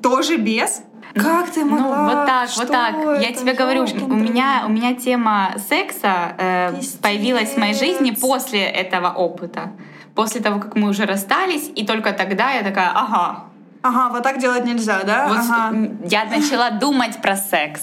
Тоже 0.00 0.36
без? 0.38 0.82
Как 1.16 1.50
ты 1.50 1.64
могла? 1.64 1.96
Ну, 1.96 2.04
вот 2.04 2.26
так, 2.26 2.48
Что 2.48 2.60
вот 2.60 2.70
так. 2.70 2.94
Я 3.20 3.30
это? 3.30 3.40
тебе 3.40 3.52
говорю, 3.54 3.82
у 3.82 4.14
меня, 4.14 4.64
у 4.66 4.68
меня 4.68 4.94
тема 4.94 5.54
секса 5.68 6.34
э, 6.38 6.74
появилась 7.00 7.50
в 7.50 7.56
моей 7.58 7.74
жизни 7.74 8.10
после 8.10 8.64
этого 8.64 9.08
опыта. 9.08 9.72
После 10.14 10.40
того, 10.40 10.60
как 10.60 10.76
мы 10.76 10.88
уже 10.88 11.04
расстались, 11.06 11.70
и 11.74 11.86
только 11.86 12.12
тогда 12.12 12.52
я 12.52 12.62
такая, 12.62 12.90
ага. 12.94 13.44
Ага, 13.82 14.08
вот 14.10 14.22
так 14.22 14.38
делать 14.38 14.64
нельзя, 14.64 15.02
да? 15.04 15.28
Вот 15.28 15.38
ага. 15.38 15.76
я 16.04 16.24
начала 16.24 16.70
думать 16.70 17.20
про 17.22 17.36
секс. 17.36 17.82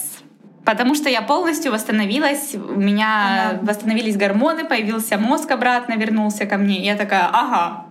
Потому 0.64 0.94
что 0.94 1.10
я 1.10 1.20
полностью 1.20 1.72
восстановилась, 1.72 2.54
у 2.54 2.80
меня 2.80 3.50
Понятно. 3.50 3.68
восстановились 3.68 4.16
гормоны, 4.16 4.64
появился 4.64 5.18
мозг 5.18 5.50
обратно, 5.50 5.94
вернулся 5.94 6.46
ко 6.46 6.56
мне. 6.56 6.78
И 6.80 6.86
я 6.86 6.96
такая, 6.96 7.28
ага, 7.30 7.83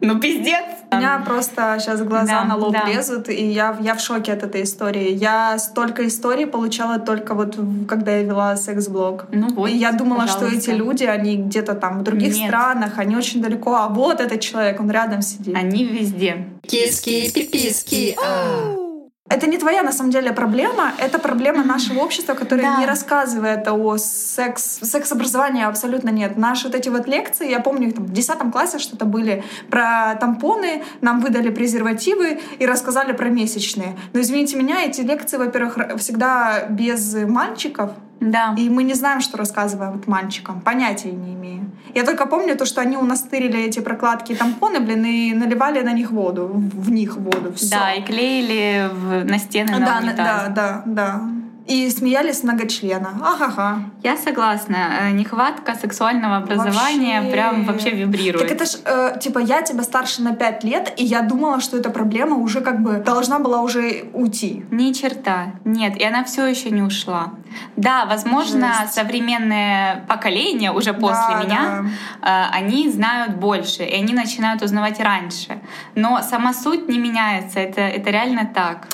ну 0.00 0.20
пиздец. 0.20 0.64
У 0.90 0.96
меня 0.96 1.22
просто 1.26 1.76
сейчас 1.80 2.00
глаза 2.02 2.40
Да, 2.40 2.44
на 2.44 2.56
лоб 2.56 2.72
да. 2.72 2.84
лезут, 2.86 3.28
и 3.28 3.44
я, 3.50 3.76
я 3.80 3.94
в 3.94 4.00
шоке 4.00 4.32
от 4.32 4.42
этой 4.42 4.62
истории. 4.62 5.12
Я 5.12 5.58
столько 5.58 6.06
историй 6.06 6.46
получала 6.46 6.98
только 6.98 7.34
вот 7.34 7.56
в- 7.56 7.86
когда 7.86 8.12
я 8.16 8.22
вела 8.22 8.56
секс-блог. 8.56 9.26
Ну 9.32 9.52
вот, 9.54 9.68
и 9.68 9.76
я 9.76 9.92
думала, 9.92 10.26
что 10.26 10.40
пожалуйста. 10.40 10.70
эти 10.70 10.76
люди, 10.78 11.04
они 11.04 11.36
где-то 11.36 11.74
там 11.74 11.98
в 11.98 12.02
других 12.04 12.34
Нет. 12.34 12.48
странах, 12.48 12.92
они 12.96 13.16
очень 13.16 13.42
далеко, 13.42 13.74
а 13.74 13.88
вот 13.88 14.20
этот 14.20 14.40
человек, 14.40 14.80
он 14.80 14.90
рядом 14.90 15.20
сидит. 15.20 15.54
Они 15.54 15.84
везде. 15.84 16.46
Киски, 16.66 17.30
пиписки, 17.30 18.16
а. 18.24 18.87
Это 19.30 19.46
не 19.46 19.58
твоя, 19.58 19.82
на 19.82 19.92
самом 19.92 20.10
деле, 20.10 20.32
проблема, 20.32 20.92
это 20.98 21.18
проблема 21.18 21.62
нашего 21.64 22.00
общества, 22.00 22.34
которое 22.34 22.62
Да. 22.62 22.80
не 22.80 22.86
рассказывает 22.86 23.68
о 23.68 23.98
секс... 23.98 24.80
Секс-образовании 24.82 25.64
абсолютно 25.64 26.10
нет. 26.10 26.36
Наши 26.38 26.68
вот 26.68 26.74
эти 26.74 26.88
вот 26.88 27.06
лекции, 27.06 27.50
я 27.50 27.60
помню, 27.60 27.92
там, 27.92 28.06
в 28.06 28.12
10 28.12 28.52
классе 28.52 28.78
что-то 28.78 29.04
были 29.04 29.44
про 29.70 30.14
тампоны, 30.20 30.82
нам 31.02 31.20
выдали 31.20 31.50
презервативы 31.50 32.40
и 32.58 32.66
рассказали 32.66 33.12
про 33.12 33.28
месячные. 33.28 33.96
Но, 34.14 34.20
извините 34.20 34.56
меня, 34.56 34.84
эти 34.84 35.02
лекции, 35.02 35.36
во-первых, 35.36 35.78
всегда 35.98 36.64
без 36.70 37.14
мальчиков, 37.14 37.90
Да. 38.20 38.54
И 38.58 38.68
мы 38.68 38.82
не 38.82 38.94
знаем, 38.94 39.20
что 39.20 39.36
рассказываем 39.38 39.92
вот 39.92 40.06
мальчикам. 40.06 40.60
Понятия 40.60 41.12
не 41.12 41.34
имею. 41.34 41.70
Я 41.94 42.04
только 42.04 42.26
помню 42.26 42.56
то, 42.56 42.64
что 42.66 42.80
они 42.80 42.96
у 42.96 43.02
нас 43.04 43.22
тырили 43.22 43.60
эти 43.60 43.80
прокладки 43.80 44.32
и 44.32 44.34
тампоны, 44.34 44.80
блин, 44.80 45.04
и 45.04 45.32
наливали 45.32 45.80
на 45.82 45.92
них 45.92 46.10
воду. 46.10 46.48
В 46.52 46.90
них 46.90 47.16
воду. 47.16 47.52
Все. 47.54 47.70
Да, 47.70 47.92
и 47.94 48.02
клеили 48.02 48.90
в- 48.92 49.24
на 49.24 49.38
стены 49.38 49.72
на 49.78 49.86
да, 49.86 49.98
унитаз. 50.02 50.16
да, 50.16 50.48
да, 50.48 50.82
да. 50.86 51.20
И 51.68 51.90
смеялись 51.90 52.42
многочлена. 52.42 53.10
Ага-га. 53.22 53.82
Я 54.02 54.16
согласна. 54.16 54.76
Э, 55.00 55.10
Нехватка 55.10 55.74
сексуального 55.74 56.38
образования 56.38 57.20
Вообще. 57.20 57.32
прям 57.32 57.64
вообще 57.64 57.90
вибрирует. 57.90 58.48
Так 58.48 58.56
это 58.56 58.64
ж, 58.64 58.78
э, 58.86 59.18
типа, 59.20 59.38
я 59.38 59.60
тебя 59.60 59.82
старше 59.82 60.22
на 60.22 60.34
5 60.34 60.64
лет, 60.64 60.94
и 60.96 61.04
я 61.04 61.20
думала, 61.20 61.60
что 61.60 61.76
эта 61.76 61.90
проблема 61.90 62.36
уже 62.36 62.62
как 62.62 62.80
бы 62.80 62.92
должна 63.04 63.38
была 63.38 63.60
уже 63.60 64.04
уйти. 64.14 64.64
Ни 64.70 64.92
черта. 64.92 65.52
Нет, 65.66 65.98
и 66.00 66.04
она 66.04 66.24
все 66.24 66.46
еще 66.46 66.70
не 66.70 66.80
ушла. 66.80 67.32
Да, 67.76 68.06
возможно, 68.06 68.72
Жесть. 68.80 68.94
современное 68.94 70.04
поколение 70.08 70.72
уже 70.72 70.94
после 70.94 71.34
Да, 71.36 71.42
меня, 71.44 71.84
э, 72.22 72.44
они 72.50 72.88
знают 72.90 73.36
больше, 73.36 73.82
и 73.82 73.94
они 73.94 74.14
начинают 74.14 74.62
узнавать 74.62 75.00
раньше. 75.00 75.60
Но 75.94 76.22
сама 76.22 76.54
суть 76.54 76.88
не 76.88 76.98
меняется. 76.98 77.60
Это, 77.60 77.82
это 77.82 78.10
реально 78.10 78.50
так. 78.54 78.86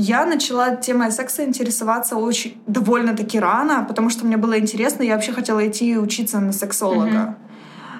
Я 0.00 0.24
начала 0.26 0.76
темой 0.76 1.10
секса 1.10 1.44
интересоваться 1.44 2.14
очень 2.16 2.56
довольно-таки 2.68 3.40
рано, 3.40 3.84
потому 3.88 4.10
что 4.10 4.24
мне 4.26 4.36
было 4.36 4.56
интересно, 4.56 5.02
я 5.02 5.14
вообще 5.14 5.32
хотела 5.32 5.66
идти 5.66 5.98
учиться 5.98 6.38
на 6.38 6.52
сексолога. 6.52 7.34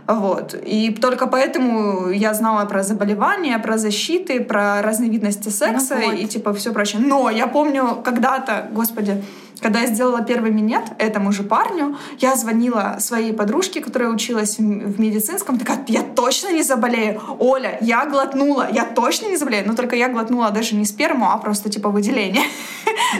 Вот. 0.06 0.54
И 0.54 0.90
только 0.92 1.26
поэтому 1.26 2.08
я 2.10 2.34
знала 2.34 2.64
про 2.66 2.84
заболевания, 2.84 3.58
про 3.58 3.78
защиты, 3.78 4.40
про 4.40 4.80
разновидности 4.80 5.48
секса 5.48 5.96
Ну 6.00 6.06
вот. 6.06 6.20
и 6.20 6.28
типа 6.28 6.52
все 6.54 6.72
прочее. 6.72 7.02
Но 7.04 7.30
я 7.30 7.48
помню 7.48 7.98
когда-то, 8.04 8.68
господи, 8.72 9.22
когда 9.60 9.80
я 9.80 9.86
сделала 9.86 10.22
первый 10.22 10.50
минет 10.50 10.82
этому 10.98 11.32
же 11.32 11.42
парню, 11.42 11.96
я 12.18 12.36
звонила 12.36 12.96
своей 13.00 13.32
подружке, 13.32 13.80
которая 13.80 14.10
училась 14.10 14.58
в 14.58 15.00
медицинском, 15.00 15.58
такая, 15.58 15.84
я 15.88 16.02
точно 16.02 16.52
не 16.52 16.62
заболею. 16.62 17.20
Оля, 17.38 17.78
я 17.80 18.04
глотнула, 18.06 18.68
я 18.70 18.84
точно 18.84 19.28
не 19.28 19.36
заболею. 19.36 19.66
Но 19.66 19.74
только 19.74 19.96
я 19.96 20.08
глотнула 20.08 20.50
даже 20.50 20.74
не 20.74 20.84
сперму, 20.84 21.30
а 21.30 21.38
просто 21.38 21.70
типа 21.70 21.88
выделение. 21.88 22.44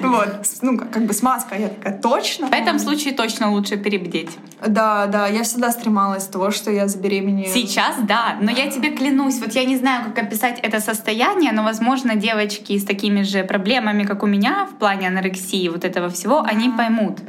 Вот. 0.02 0.28
Ну, 0.60 0.76
как 0.76 0.98
как 0.98 1.06
бы 1.06 1.14
смазка. 1.14 1.54
Я 1.56 1.68
такая, 1.68 1.96
точно? 1.96 2.48
В 2.48 2.52
этом 2.52 2.78
случае 2.80 3.14
точно 3.14 3.52
лучше 3.52 3.76
перебдеть. 3.76 4.30
Да, 4.66 5.06
да, 5.06 5.28
я 5.28 5.44
всегда 5.44 5.70
стремалась 5.70 6.26
того, 6.26 6.50
что 6.50 6.72
я 6.72 6.88
забеременею. 6.88 7.48
Сейчас, 7.48 7.94
да, 8.02 8.36
но 8.40 8.50
я 8.50 8.68
тебе 8.68 8.90
клянусь, 8.90 9.38
вот 9.38 9.52
я 9.52 9.64
не 9.64 9.76
знаю, 9.76 10.06
как 10.06 10.24
описать 10.24 10.58
это 10.60 10.80
состояние, 10.80 11.52
но, 11.52 11.62
возможно, 11.62 12.16
девочки 12.16 12.76
с 12.76 12.84
такими 12.84 13.22
же 13.22 13.44
проблемами, 13.44 14.02
как 14.02 14.24
у 14.24 14.26
меня 14.26 14.66
в 14.66 14.78
плане 14.78 15.06
анорексии, 15.06 15.68
вот 15.68 15.84
этого 15.84 16.08
всего, 16.08 16.27
они 16.44 16.70
поймут. 16.70 17.20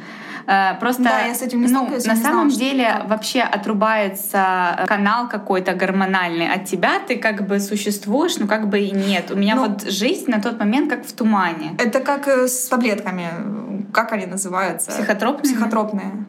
Э, 0.47 0.75
Просто 0.79 1.03
Да, 1.03 1.21
я 1.21 1.35
с 1.35 1.41
этим 1.41 1.61
не 1.61 1.67
ну, 1.67 1.87
на 1.89 1.99
самом 1.99 2.15
знала, 2.17 2.49
что 2.49 2.59
деле 2.59 2.85
так. 2.85 3.09
вообще 3.09 3.41
отрубается 3.41 4.85
канал 4.87 5.29
какой-то 5.29 5.73
гормональный 5.73 6.51
от 6.51 6.65
тебя, 6.65 6.93
ты 7.07 7.17
как 7.17 7.47
бы 7.47 7.59
существуешь, 7.59 8.37
но 8.37 8.47
как 8.47 8.67
бы 8.67 8.79
и 8.79 8.91
нет. 8.91 9.31
У 9.31 9.35
меня 9.35 9.55
Ну, 9.55 9.67
вот 9.67 9.83
жизнь 9.89 10.29
на 10.31 10.41
тот 10.41 10.59
момент 10.59 10.89
как 10.89 11.05
в 11.05 11.13
тумане. 11.13 11.75
Это 11.77 11.99
как 11.99 12.27
э, 12.27 12.47
с 12.47 12.67
таблетками. 12.67 13.27
Как 13.93 14.11
они 14.11 14.25
называются? 14.25 14.91
Психотропными? 14.91 15.53
Психотропные. 15.53 16.25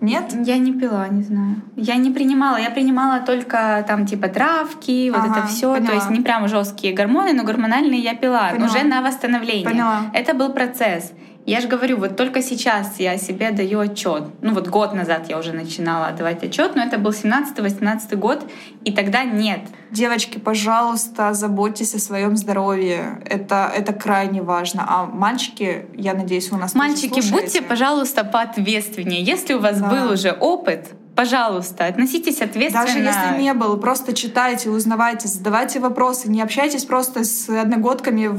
Нет? 0.00 0.34
Я 0.44 0.58
не 0.58 0.72
пила, 0.72 1.06
не 1.08 1.22
знаю. 1.22 1.62
Я 1.76 1.94
не 1.94 2.10
принимала. 2.10 2.56
Я 2.56 2.70
принимала 2.70 3.20
только 3.20 3.84
там 3.86 4.04
типа 4.04 4.28
травки, 4.28 5.10
вот 5.10 5.20
Ага, 5.20 5.38
это 5.38 5.46
все. 5.46 5.76
То 5.80 5.92
есть 5.92 6.10
не 6.10 6.20
прям 6.20 6.48
жесткие 6.48 6.92
гормоны, 6.92 7.32
но 7.32 7.44
гормональные 7.44 8.00
я 8.00 8.14
пила 8.14 8.50
Поняла. 8.50 8.66
уже 8.68 8.82
на 8.82 9.00
восстановление. 9.00 9.64
Поняла. 9.64 10.00
Это 10.12 10.34
был 10.34 10.52
процесс. 10.52 11.12
Я 11.44 11.60
же 11.60 11.66
говорю, 11.66 11.96
вот 11.96 12.16
только 12.16 12.40
сейчас 12.40 13.00
я 13.00 13.18
себе 13.18 13.50
даю 13.50 13.80
отчет. 13.80 14.24
Ну 14.42 14.54
вот 14.54 14.68
год 14.68 14.94
назад 14.94 15.28
я 15.28 15.38
уже 15.38 15.52
начинала 15.52 16.06
отдавать 16.06 16.44
отчет, 16.44 16.76
но 16.76 16.82
это 16.82 16.98
был 16.98 17.10
17-18 17.10 18.14
год, 18.16 18.44
и 18.84 18.92
тогда 18.92 19.24
нет. 19.24 19.60
Девочки, 19.90 20.38
пожалуйста, 20.38 21.34
заботьтесь 21.34 21.94
о 21.94 21.98
своем 21.98 22.36
здоровье. 22.36 23.20
Это, 23.26 23.70
это 23.76 23.92
крайне 23.92 24.40
важно. 24.40 24.84
А 24.88 25.06
мальчики, 25.06 25.86
я 25.96 26.14
надеюсь, 26.14 26.52
у 26.52 26.56
нас 26.56 26.74
Мальчики, 26.74 27.20
будьте, 27.32 27.60
пожалуйста, 27.60 28.22
поответственнее. 28.24 29.22
Если 29.22 29.54
у 29.54 29.58
вас 29.58 29.80
Да. 29.80 29.90
был 29.90 30.12
уже 30.12 30.30
опыт, 30.30 30.92
пожалуйста, 31.16 31.86
относитесь 31.86 32.40
ответственно. 32.40 32.86
Даже 32.86 32.98
если 33.00 33.42
не 33.42 33.52
был, 33.52 33.76
просто 33.78 34.12
читайте, 34.14 34.70
узнавайте, 34.70 35.26
задавайте 35.26 35.80
вопросы. 35.80 36.30
Не 36.30 36.40
общайтесь 36.40 36.84
просто 36.84 37.24
с 37.24 37.48
одногодками 37.48 38.28
в, 38.28 38.36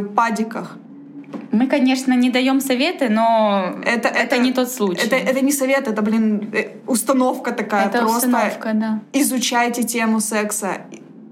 в 0.00 0.14
падиках. 0.14 0.76
Мы, 1.52 1.66
конечно, 1.66 2.12
не 2.12 2.30
даем 2.30 2.60
советы, 2.60 3.08
но 3.08 3.74
Это, 3.84 4.08
это, 4.08 4.38
не 4.38 4.52
тот 4.52 4.70
случай. 4.70 5.06
Это, 5.06 5.16
это 5.16 5.40
не 5.44 5.52
совет, 5.52 5.88
это, 5.88 6.02
блин, 6.02 6.50
э, 6.52 6.68
установка 6.86 7.52
такая. 7.52 7.86
Это 7.86 7.98
просто 8.00 8.28
установка, 8.28 8.72
да. 8.74 9.00
изучайте 9.12 9.82
тему 9.82 10.20
секса, 10.20 10.68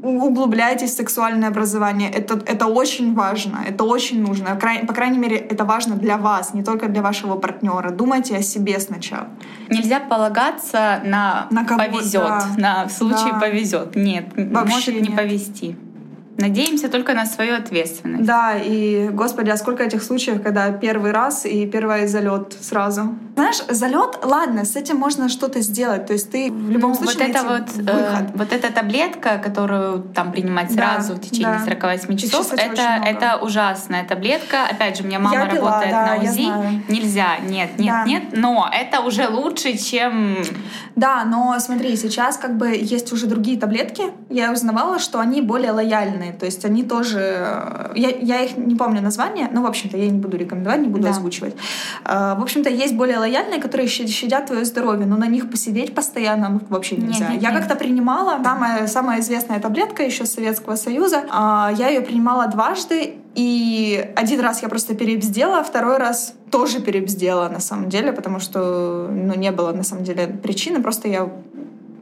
углубляйтесь 0.02 0.90
в 0.90 0.96
сексуальное 0.96 1.48
образование. 1.48 2.10
Это, 2.10 2.34
это 2.34 2.66
очень 2.66 3.14
важно, 3.14 3.64
это 3.68 3.84
очень 3.84 4.22
нужно. 4.22 4.56
По 4.86 4.94
крайней 4.94 5.18
мере, 5.18 5.36
это 5.36 5.64
важно 5.64 5.96
для 5.96 6.16
вас, 6.16 6.54
не 6.54 6.62
только 6.62 6.88
для 6.88 7.02
вашего 7.02 7.36
партнера. 7.36 7.90
Думайте 7.90 8.36
о 8.36 8.42
себе 8.42 8.78
сначала. 8.80 9.28
Нельзя 9.68 10.00
полагаться 10.00 11.00
на, 11.04 11.46
На 11.50 11.64
повезет, 11.64 12.12
да. 12.22 12.46
на 12.56 12.84
в 12.86 12.90
случае 12.92 13.32
Да. 13.32 13.40
повезет. 13.40 13.96
Нет, 13.96 14.26
Вообще 14.36 14.74
может 14.74 14.94
не 14.94 15.00
нет. 15.08 15.16
повезти. 15.16 15.76
Надеемся 16.38 16.88
только 16.88 17.14
на 17.14 17.24
свою 17.26 17.56
ответственность. 17.56 18.24
Да, 18.24 18.54
и, 18.56 19.08
господи, 19.08 19.50
а 19.50 19.56
сколько 19.56 19.82
этих 19.82 20.02
случаев, 20.02 20.42
когда 20.42 20.70
первый 20.70 21.12
раз 21.12 21.46
и 21.46 21.66
первый 21.66 22.06
залет 22.06 22.54
сразу. 22.60 23.14
Знаешь, 23.34 23.62
залет, 23.68 24.18
ладно, 24.22 24.64
с 24.64 24.76
этим 24.76 24.96
можно 24.96 25.28
что-то 25.28 25.60
сделать. 25.60 26.06
То 26.06 26.12
есть 26.12 26.30
ты 26.30 26.50
в 26.50 26.70
любом 26.70 26.92
Ну, 26.92 26.96
случае 26.96 27.28
вот 27.28 27.36
это 27.36 27.42
вот, 27.44 27.88
э, 27.88 27.92
выход. 27.92 28.30
вот 28.34 28.52
эта 28.52 28.72
таблетка, 28.72 29.38
которую 29.38 30.02
там 30.14 30.32
принимать 30.32 30.74
Да, 30.74 30.94
сразу 30.94 31.14
в 31.14 31.20
течение 31.20 31.58
да. 31.58 31.64
48 31.64 32.12
Их 32.14 32.20
часов, 32.20 32.52
это, 32.52 32.82
это 33.04 33.38
ужасная 33.42 34.04
таблетка. 34.04 34.64
Опять 34.70 34.96
же, 34.98 35.04
у 35.04 35.06
меня 35.06 35.18
мама 35.18 35.36
Я 35.36 35.46
пила, 35.46 35.64
работает 35.70 35.90
да, 35.90 36.06
на 36.06 36.14
я 36.14 36.30
УЗИ. 36.30 36.44
знаю. 36.44 36.82
Нельзя, 36.88 37.26
нет, 37.46 37.70
нет, 37.78 37.94
Да. 37.94 38.04
нет. 38.04 38.22
Но 38.32 38.68
это 38.72 39.00
уже 39.00 39.28
лучше, 39.28 39.76
чем 39.76 40.36
Да, 40.96 41.24
но 41.24 41.58
смотри, 41.60 41.96
сейчас 41.96 42.36
как 42.38 42.56
бы 42.56 42.68
есть 42.70 43.12
уже 43.12 43.26
другие 43.26 43.58
таблетки. 43.58 44.04
Я 44.30 44.52
узнавала, 44.52 44.98
что 44.98 45.18
они 45.20 45.40
более 45.42 45.72
лояльные. 46.26 46.38
То 46.38 46.46
есть 46.46 46.64
они 46.64 46.82
тоже... 46.82 47.18
э, 47.20 47.92
Я, 47.94 48.08
я 48.10 48.42
их 48.44 48.56
не 48.56 48.74
помню 48.74 49.00
название, 49.02 49.48
но, 49.52 49.62
в 49.62 49.66
общем-то, 49.66 49.96
я 49.96 50.08
не 50.10 50.18
буду 50.18 50.36
рекомендовать, 50.36 50.80
не 50.80 50.88
буду 50.88 51.04
Да. 51.04 51.10
озвучивать. 51.10 51.54
Э, 52.04 52.34
В 52.38 52.42
общем-то, 52.42 52.70
есть 52.70 52.94
более 52.94 53.18
лояльные, 53.18 53.60
которые 53.60 53.88
ща- 53.88 54.06
щадят 54.06 54.46
твое 54.46 54.64
здоровье, 54.64 55.06
но 55.06 55.16
на 55.16 55.26
них 55.26 55.50
посидеть 55.50 55.94
постоянно 55.94 56.48
ну, 56.48 56.60
вообще 56.68 56.96
нельзя. 56.96 57.28
нет, 57.30 57.42
я 57.42 57.50
нет. 57.50 57.60
как-то 57.60 57.76
принимала 57.76 58.38
самая, 58.44 58.86
самая 58.86 59.20
известная 59.20 59.60
таблетка 59.60 60.02
еще 60.02 60.26
Советского 60.26 60.76
Союза. 60.76 61.24
А, 61.30 61.72
Я 61.76 61.88
ее 61.88 62.00
принимала 62.00 62.46
дважды, 62.46 63.14
и 63.34 64.12
один 64.16 64.40
раз 64.40 64.62
я 64.62 64.68
просто 64.68 64.94
перебздела, 64.94 65.62
второй 65.62 65.98
раз 65.98 66.34
тоже 66.50 66.80
перебздела 66.80 67.48
на 67.48 67.60
самом 67.60 67.88
деле, 67.88 68.12
потому 68.12 68.40
что 68.40 69.08
ну, 69.10 69.34
не 69.34 69.50
было 69.50 69.72
на 69.72 69.82
самом 69.82 70.04
деле 70.04 70.26
причины, 70.26 70.82
просто 70.82 71.08
я 71.08 71.28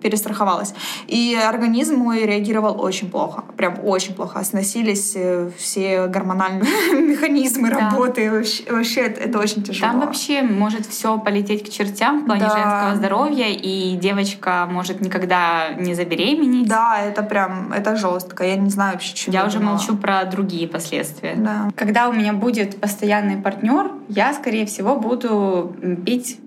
перестраховалась. 0.05 0.75
И 1.07 1.35
организм 1.35 1.97
мой 1.97 2.27
реагировал 2.27 2.79
очень 2.81 3.11
плохо. 3.11 3.43
Прям 3.57 3.79
очень 3.83 4.15
плохо. 4.15 4.45
Сносились 4.45 5.15
э, 5.17 5.51
все 5.57 6.07
гормональные 6.09 6.71
механизмы 6.93 7.71
Да. 7.71 7.79
работы. 7.91 8.31
Вообще, 8.31 8.65
вообще 8.71 9.01
это, 9.01 9.23
это 9.23 9.39
очень 9.39 9.63
тяжело. 9.63 9.91
Там 9.93 10.01
вообще 10.01 10.43
может 10.43 10.85
все 10.87 11.19
полететь 11.19 11.65
к 11.65 11.73
чертям 11.73 12.21
в 12.23 12.27
плане 12.27 12.43
Да. 12.43 12.51
женского 12.51 12.97
здоровья, 12.97 13.47
и 13.49 13.97
девочка 13.97 14.69
может 14.71 15.01
никогда 15.01 15.73
не 15.79 15.95
забеременеть. 15.95 16.69
Да, 16.69 17.01
это 17.01 17.23
прям, 17.23 17.73
это 17.73 17.97
жестко. 17.97 18.45
Я 18.45 18.57
не 18.57 18.69
знаю 18.69 18.93
вообще, 18.93 19.17
что 19.17 19.31
Я 19.31 19.47
уже 19.47 19.59
молчу 19.59 19.97
про 19.97 20.23
другие 20.27 20.69
последствия. 20.69 21.35
Да. 21.37 21.71
Когда 21.77 22.11
у 22.11 22.13
меня 22.13 22.35
будет 22.35 22.79
постоянный 22.79 23.39
партнер, 23.39 23.91
я, 24.11 24.35
скорее 24.35 24.67
всего, 24.67 24.97
буду 24.97 25.75
пить 26.05 26.39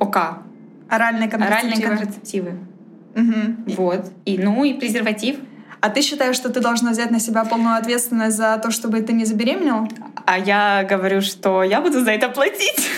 ОК, 0.00 0.38
Оральные 0.88 1.28
оральные 1.28 1.80
контрацептивы. 1.80 2.52
Мгм. 3.14 3.64
Вот. 3.66 4.10
И, 4.24 4.38
ну 4.38 4.64
и 4.64 4.74
презерватив. 4.74 5.36
А 5.80 5.90
ты 5.90 6.00
считаешь, 6.00 6.36
что 6.36 6.48
ты 6.48 6.60
должна 6.60 6.92
взять 6.92 7.10
на 7.10 7.18
себя 7.18 7.44
полную 7.44 7.76
ответственность 7.76 8.36
за 8.36 8.58
то, 8.62 8.70
чтобы 8.70 9.00
ты 9.02 9.12
не 9.12 9.24
забеременел? 9.24 9.88
А 10.26 10.38
я 10.38 10.86
говорю, 10.88 11.20
что 11.20 11.64
я 11.64 11.80
буду 11.80 12.04
за 12.04 12.12
это 12.12 12.28
платить. 12.28 12.88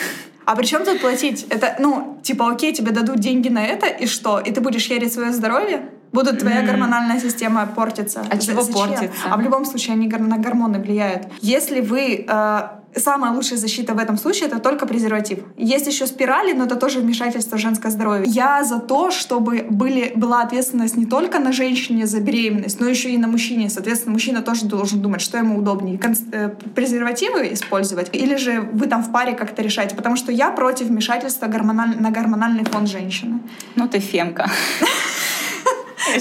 А 0.44 0.55
при 0.55 0.66
чем 0.66 0.85
тут 0.85 1.00
платить? 1.00 1.46
Это, 1.48 1.77
ну, 1.79 2.18
типа, 2.22 2.50
окей, 2.50 2.74
тебе 2.74 2.92
дадут 2.92 3.20
деньги 3.20 3.48
на 3.48 3.64
это, 3.64 3.87
и 3.87 4.07
что? 4.07 4.38
И 4.38 4.53
ты 4.53 4.61
будешь 4.61 4.87
херить 4.87 5.14
свое 5.14 5.33
здоровье? 5.33 5.88
Будет 6.14 6.38
твоя 6.38 6.62
гормональная 6.62 7.20
система 7.20 7.66
портиться. 7.66 8.24
А 8.31 8.38
чего 8.38 8.62
зачем? 8.62 8.74
портится? 8.81 9.11
А 9.31 9.37
в 9.37 9.40
любом 9.40 9.64
случае 9.64 9.94
они 9.94 10.09
на 10.09 10.38
гормоны 10.38 10.79
влияют. 10.79 11.27
Если 11.40 11.81
вы... 11.81 12.24
э, 12.29 12.61
Самая 12.96 13.33
лучшая 13.33 13.59
защита 13.59 13.92
в 13.92 13.98
этом 13.98 14.16
случае 14.16 14.46
это 14.46 14.61
только 14.61 14.87
презерватив. 14.87 15.40
Есть 15.57 15.88
еще 15.88 16.07
спирали, 16.07 16.53
но 16.53 16.64
это 16.66 16.77
тоже 16.77 17.00
вмешательство 17.00 17.57
в 17.57 17.61
женское 17.61 17.90
здоровье. 17.90 18.22
Я 18.29 18.62
за 18.62 18.79
то, 18.79 19.11
чтобы 19.11 19.66
были, 19.68 20.12
была 20.14 20.42
ответственность 20.42 20.96
не 20.96 21.05
только 21.05 21.40
на 21.40 21.50
женщине 21.50 22.07
за 22.07 22.20
беременность, 22.20 22.79
но 22.79 22.87
еще 22.87 23.11
и 23.11 23.18
на 23.18 23.27
мужчине. 23.27 23.68
Соответственно, 23.68 24.12
мужчина 24.12 24.42
тоже 24.42 24.66
должен 24.66 25.00
думать, 25.03 25.20
что 25.22 25.37
ему 25.38 25.59
удобнее. 25.59 25.98
Конс- 25.98 26.22
э, 26.31 26.50
презервативы 26.77 27.53
использовать 27.55 28.11
или 28.14 28.37
же 28.37 28.61
вы 28.61 28.87
там 28.87 29.03
в 29.03 29.11
паре 29.11 29.33
как-то 29.33 29.61
решаете. 29.62 29.96
Потому 29.96 30.14
что 30.14 30.31
я 30.31 30.53
против 30.53 30.87
вмешательства 30.87 31.46
гормональ- 31.46 32.00
на 32.00 32.12
гормональный 32.12 32.64
фон 32.64 32.87
женщины. 32.87 33.40
Ну 33.74 33.88
ты 33.88 33.98
фемка. 33.98 34.48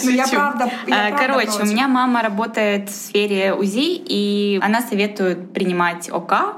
Ну, 0.03 0.09
я 0.11 0.27
правда- 0.27 0.71
я 0.87 0.95
правда 1.09 1.17
Короче, 1.17 1.61
у 1.61 1.65
меня 1.65 1.87
мама 1.87 2.21
работает 2.21 2.89
в 2.89 2.95
сфере 2.95 3.53
УЗИ, 3.53 4.01
и 4.05 4.59
она 4.61 4.81
советует 4.81 5.53
принимать 5.53 6.09
ОК, 6.11 6.57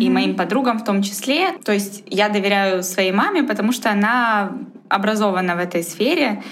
и 0.00 0.10
моим 0.10 0.34
подругам 0.34 0.78
в 0.78 0.84
том 0.84 1.02
числе. 1.02 1.52
То 1.64 1.72
есть 1.72 2.02
я 2.06 2.28
доверяю 2.28 2.82
своей 2.82 3.12
маме, 3.12 3.42
потому 3.42 3.72
что 3.72 3.90
она 3.90 4.52
образована 4.88 5.56
в 5.56 5.58
этой 5.58 5.82
сфере. 5.82 6.42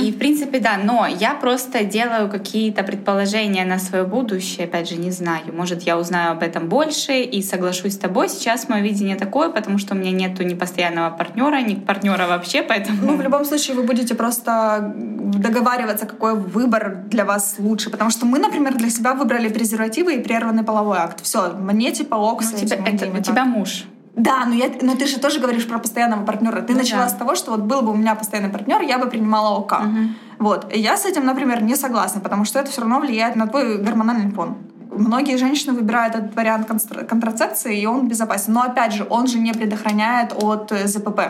И, 0.00 0.12
в 0.12 0.18
принципе, 0.18 0.60
да, 0.60 0.76
но 0.76 1.06
я 1.06 1.34
просто 1.34 1.82
делаю 1.82 2.28
какие-то 2.30 2.84
предположения 2.84 3.64
на 3.64 3.78
свое 3.78 4.04
будущее, 4.04 4.66
опять 4.66 4.88
же, 4.88 4.96
не 4.96 5.10
знаю. 5.10 5.42
Может, 5.52 5.82
я 5.82 5.98
узнаю 5.98 6.32
об 6.32 6.42
этом 6.42 6.68
больше 6.68 7.20
и 7.22 7.42
соглашусь 7.42 7.94
с 7.94 7.98
тобой. 7.98 8.28
Сейчас 8.28 8.68
мое 8.68 8.80
видение 8.82 9.16
такое, 9.16 9.50
потому 9.50 9.78
что 9.78 9.94
у 9.94 9.98
меня 9.98 10.12
нету 10.12 10.44
ни 10.44 10.54
постоянного 10.54 11.10
партнера, 11.10 11.60
ни 11.62 11.74
партнера 11.74 12.28
вообще, 12.28 12.62
поэтому... 12.62 12.98
Ну, 13.06 13.16
в 13.16 13.22
любом 13.22 13.44
случае, 13.44 13.76
вы 13.76 13.82
будете 13.82 14.14
просто 14.14 14.92
договариваться, 14.96 16.06
какой 16.06 16.34
выбор 16.36 17.02
для 17.06 17.24
вас 17.24 17.56
лучше. 17.58 17.90
Потому 17.90 18.10
что 18.10 18.24
мы, 18.26 18.38
например, 18.38 18.74
для 18.76 18.90
себя 18.90 19.14
выбрали 19.14 19.48
презервативы 19.48 20.14
и 20.14 20.20
прерванный 20.20 20.62
половой 20.62 20.98
акт. 20.98 21.22
Все, 21.24 21.52
мне 21.54 21.90
типа 21.90 22.14
ок 22.14 22.42
Ну, 22.42 22.46
с 22.46 22.52
у 22.52 22.66
тебя, 22.66 22.76
этим, 22.86 23.14
это- 23.16 23.18
у 23.18 23.22
тебя 23.22 23.44
муж. 23.44 23.84
Да, 24.16 24.46
но, 24.46 24.54
я, 24.54 24.70
но 24.80 24.96
ты 24.96 25.06
же 25.06 25.18
тоже 25.20 25.40
говоришь 25.40 25.68
про 25.68 25.78
постоянного 25.78 26.24
партнера. 26.24 26.62
Ты 26.62 26.72
Ну 26.72 26.78
начала 26.78 27.02
да. 27.02 27.08
с 27.10 27.14
того, 27.14 27.34
что 27.34 27.50
вот 27.50 27.60
был 27.60 27.82
бы 27.82 27.92
у 27.92 27.94
меня 27.94 28.14
постоянный 28.14 28.50
партнер, 28.50 28.80
я 28.80 28.98
бы 28.98 29.06
принимала 29.10 29.56
ОК. 29.58 29.80
Мгм. 29.80 30.16
Вот. 30.38 30.74
И 30.74 30.80
я 30.80 30.96
с 30.96 31.04
этим, 31.04 31.26
например, 31.26 31.62
не 31.62 31.76
согласна, 31.76 32.20
потому 32.20 32.44
что 32.46 32.58
это 32.58 32.70
все 32.70 32.80
равно 32.80 32.98
влияет 33.00 33.36
на 33.36 33.46
твой 33.46 33.78
гормональный 33.78 34.30
фон. 34.32 34.56
Многие 34.90 35.36
женщины 35.36 35.74
выбирают 35.74 36.14
этот 36.14 36.34
вариант 36.34 36.66
контрацепции, 37.08 37.78
и 37.78 37.86
он 37.86 38.08
безопасен. 38.08 38.54
Но 38.54 38.62
опять 38.62 38.92
же, 38.94 39.06
он 39.10 39.26
же 39.26 39.38
не 39.38 39.52
предохраняет 39.52 40.32
от 40.42 40.72
э, 40.72 40.86
ЗПП. 40.86 41.20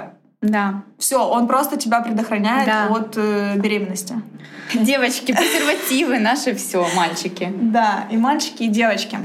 Да. 0.42 0.82
Все, 0.98 1.16
он 1.28 1.48
просто 1.48 1.76
тебя 1.76 2.00
предохраняет 2.00 2.66
Да. 2.66 2.86
от 2.90 3.14
э, 3.16 3.56
беременности. 3.56 4.14
Девочки, 4.74 5.32
презервативы 5.32 6.18
наши 6.18 6.54
все, 6.54 6.86
мальчики. 6.94 7.52
Да, 7.60 8.04
и 8.10 8.16
мальчики, 8.16 8.64
и 8.64 8.68
девочки. 8.68 9.18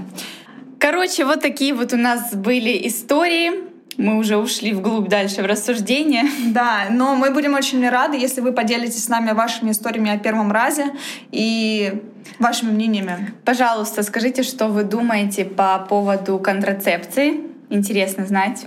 Короче, 0.82 1.26
вот 1.26 1.42
такие 1.42 1.76
вот 1.76 1.94
у 1.94 1.98
нас 1.98 2.34
были 2.34 2.88
истории. 2.88 3.52
Мы 3.98 4.18
уже 4.18 4.38
ушли 4.38 4.74
вглубь 4.74 5.10
дальше 5.10 5.44
в 5.44 5.46
рассуждение. 5.46 6.24
Да, 6.48 6.88
но 6.90 7.14
мы 7.14 7.30
будем 7.30 7.54
очень 7.54 7.88
рады, 7.88 8.18
если 8.18 8.42
вы 8.42 8.52
поделитесь 8.52 9.04
с 9.04 9.08
нами 9.08 9.32
вашими 9.34 9.70
историями 9.70 10.10
о 10.10 10.18
первом 10.18 10.52
разе 10.52 10.88
и 11.32 12.02
вашими 12.40 12.72
мнениями. 12.72 13.32
Пожалуйста, 13.46 14.02
скажите, 14.02 14.42
что 14.42 14.70
вы 14.70 14.84
думаете 14.84 15.46
по 15.46 15.78
поводу 15.88 16.40
контрацепции. 16.40 17.42
Интересно 17.70 18.26
знать. 18.26 18.66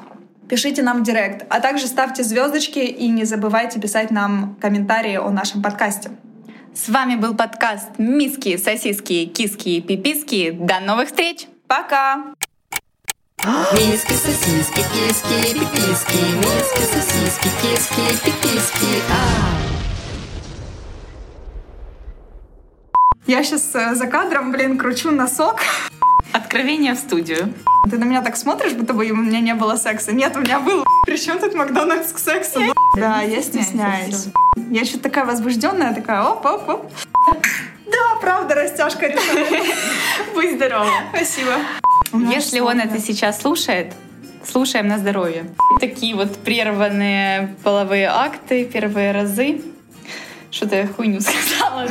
Пишите 0.49 0.85
нам 0.85 1.01
в 1.01 1.03
директ, 1.03 1.45
а 1.49 1.59
также 1.59 1.89
ставьте 1.89 2.23
звездочки 2.23 2.79
и 2.79 3.09
не 3.09 3.25
забывайте 3.25 3.81
писать 3.81 4.13
нам 4.13 4.57
комментарии 4.61 5.17
о 5.17 5.31
нашем 5.31 5.63
подкасте. 5.63 6.11
С 6.75 6.89
вами 6.89 7.17
был 7.17 7.35
подкаст 7.35 7.99
«Миски, 7.99 8.57
сосиски, 8.57 9.27
киски, 9.27 9.81
пиписки». 9.81 10.53
До 10.53 10.79
новых 10.79 11.09
встреч! 11.09 11.49
Пока! 11.67 12.35
Миски, 13.73 14.13
сосиски, 14.13 14.83
киски, 14.93 15.55
пиписки, 15.55 16.23
миски, 16.37 16.83
сосиски, 16.93 17.49
киски, 17.63 18.25
пиписки. 18.25 19.03
А. 19.11 19.15
Я 23.27 23.43
сейчас 23.43 23.73
за 23.97 24.07
кадром, 24.07 24.53
блин, 24.53 24.79
кручу 24.79 25.11
носок. 25.11 25.61
Откровение 26.33 26.95
в 26.95 26.99
студию. 26.99 27.53
Ты 27.91 27.99
на 27.99 28.05
меня 28.05 28.23
так 28.23 28.37
смотришь, 28.37 28.73
будто 28.73 28.93
бы 28.93 29.11
у 29.11 29.17
меня 29.17 29.41
не 29.41 29.55
было 29.55 29.77
секса. 29.77 30.13
Нет, 30.13 30.37
у 30.37 30.41
меня 30.41 30.61
был. 30.61 30.85
Причем 31.07 31.39
тут 31.39 31.55
Макдональдс 31.55 32.13
к 32.13 32.19
сексу? 32.19 32.61
Да, 32.97 33.23
я 33.23 33.43
стесняюсь. 33.43 34.29
Я 34.71 34.85
что-то 34.85 35.05
такая 35.05 35.25
возбужденная, 35.25 35.95
такая 35.95 36.23
оп-оп-оп. 36.23 36.91
Да, 37.95 38.17
правда, 38.21 38.55
растяжка 38.57 39.07
решает. 39.07 39.75
Будь 40.35 40.55
здорова! 40.57 40.91
Спасибо. 41.15 41.53
Если 42.13 42.61
он 42.61 42.81
это 42.81 42.99
сейчас 42.99 43.41
слушает, 43.41 43.93
слушаем 44.45 44.89
на 44.89 44.99
здоровье. 44.99 45.47
Такие 45.81 46.17
вот 46.17 46.37
прерванные 46.39 47.55
половые 47.63 48.09
акты, 48.09 48.65
первые 48.65 49.13
разы. 49.13 49.63
Что-то 50.51 50.77
я 50.77 50.87
хуйню 50.89 51.21
сказала. 51.21 51.89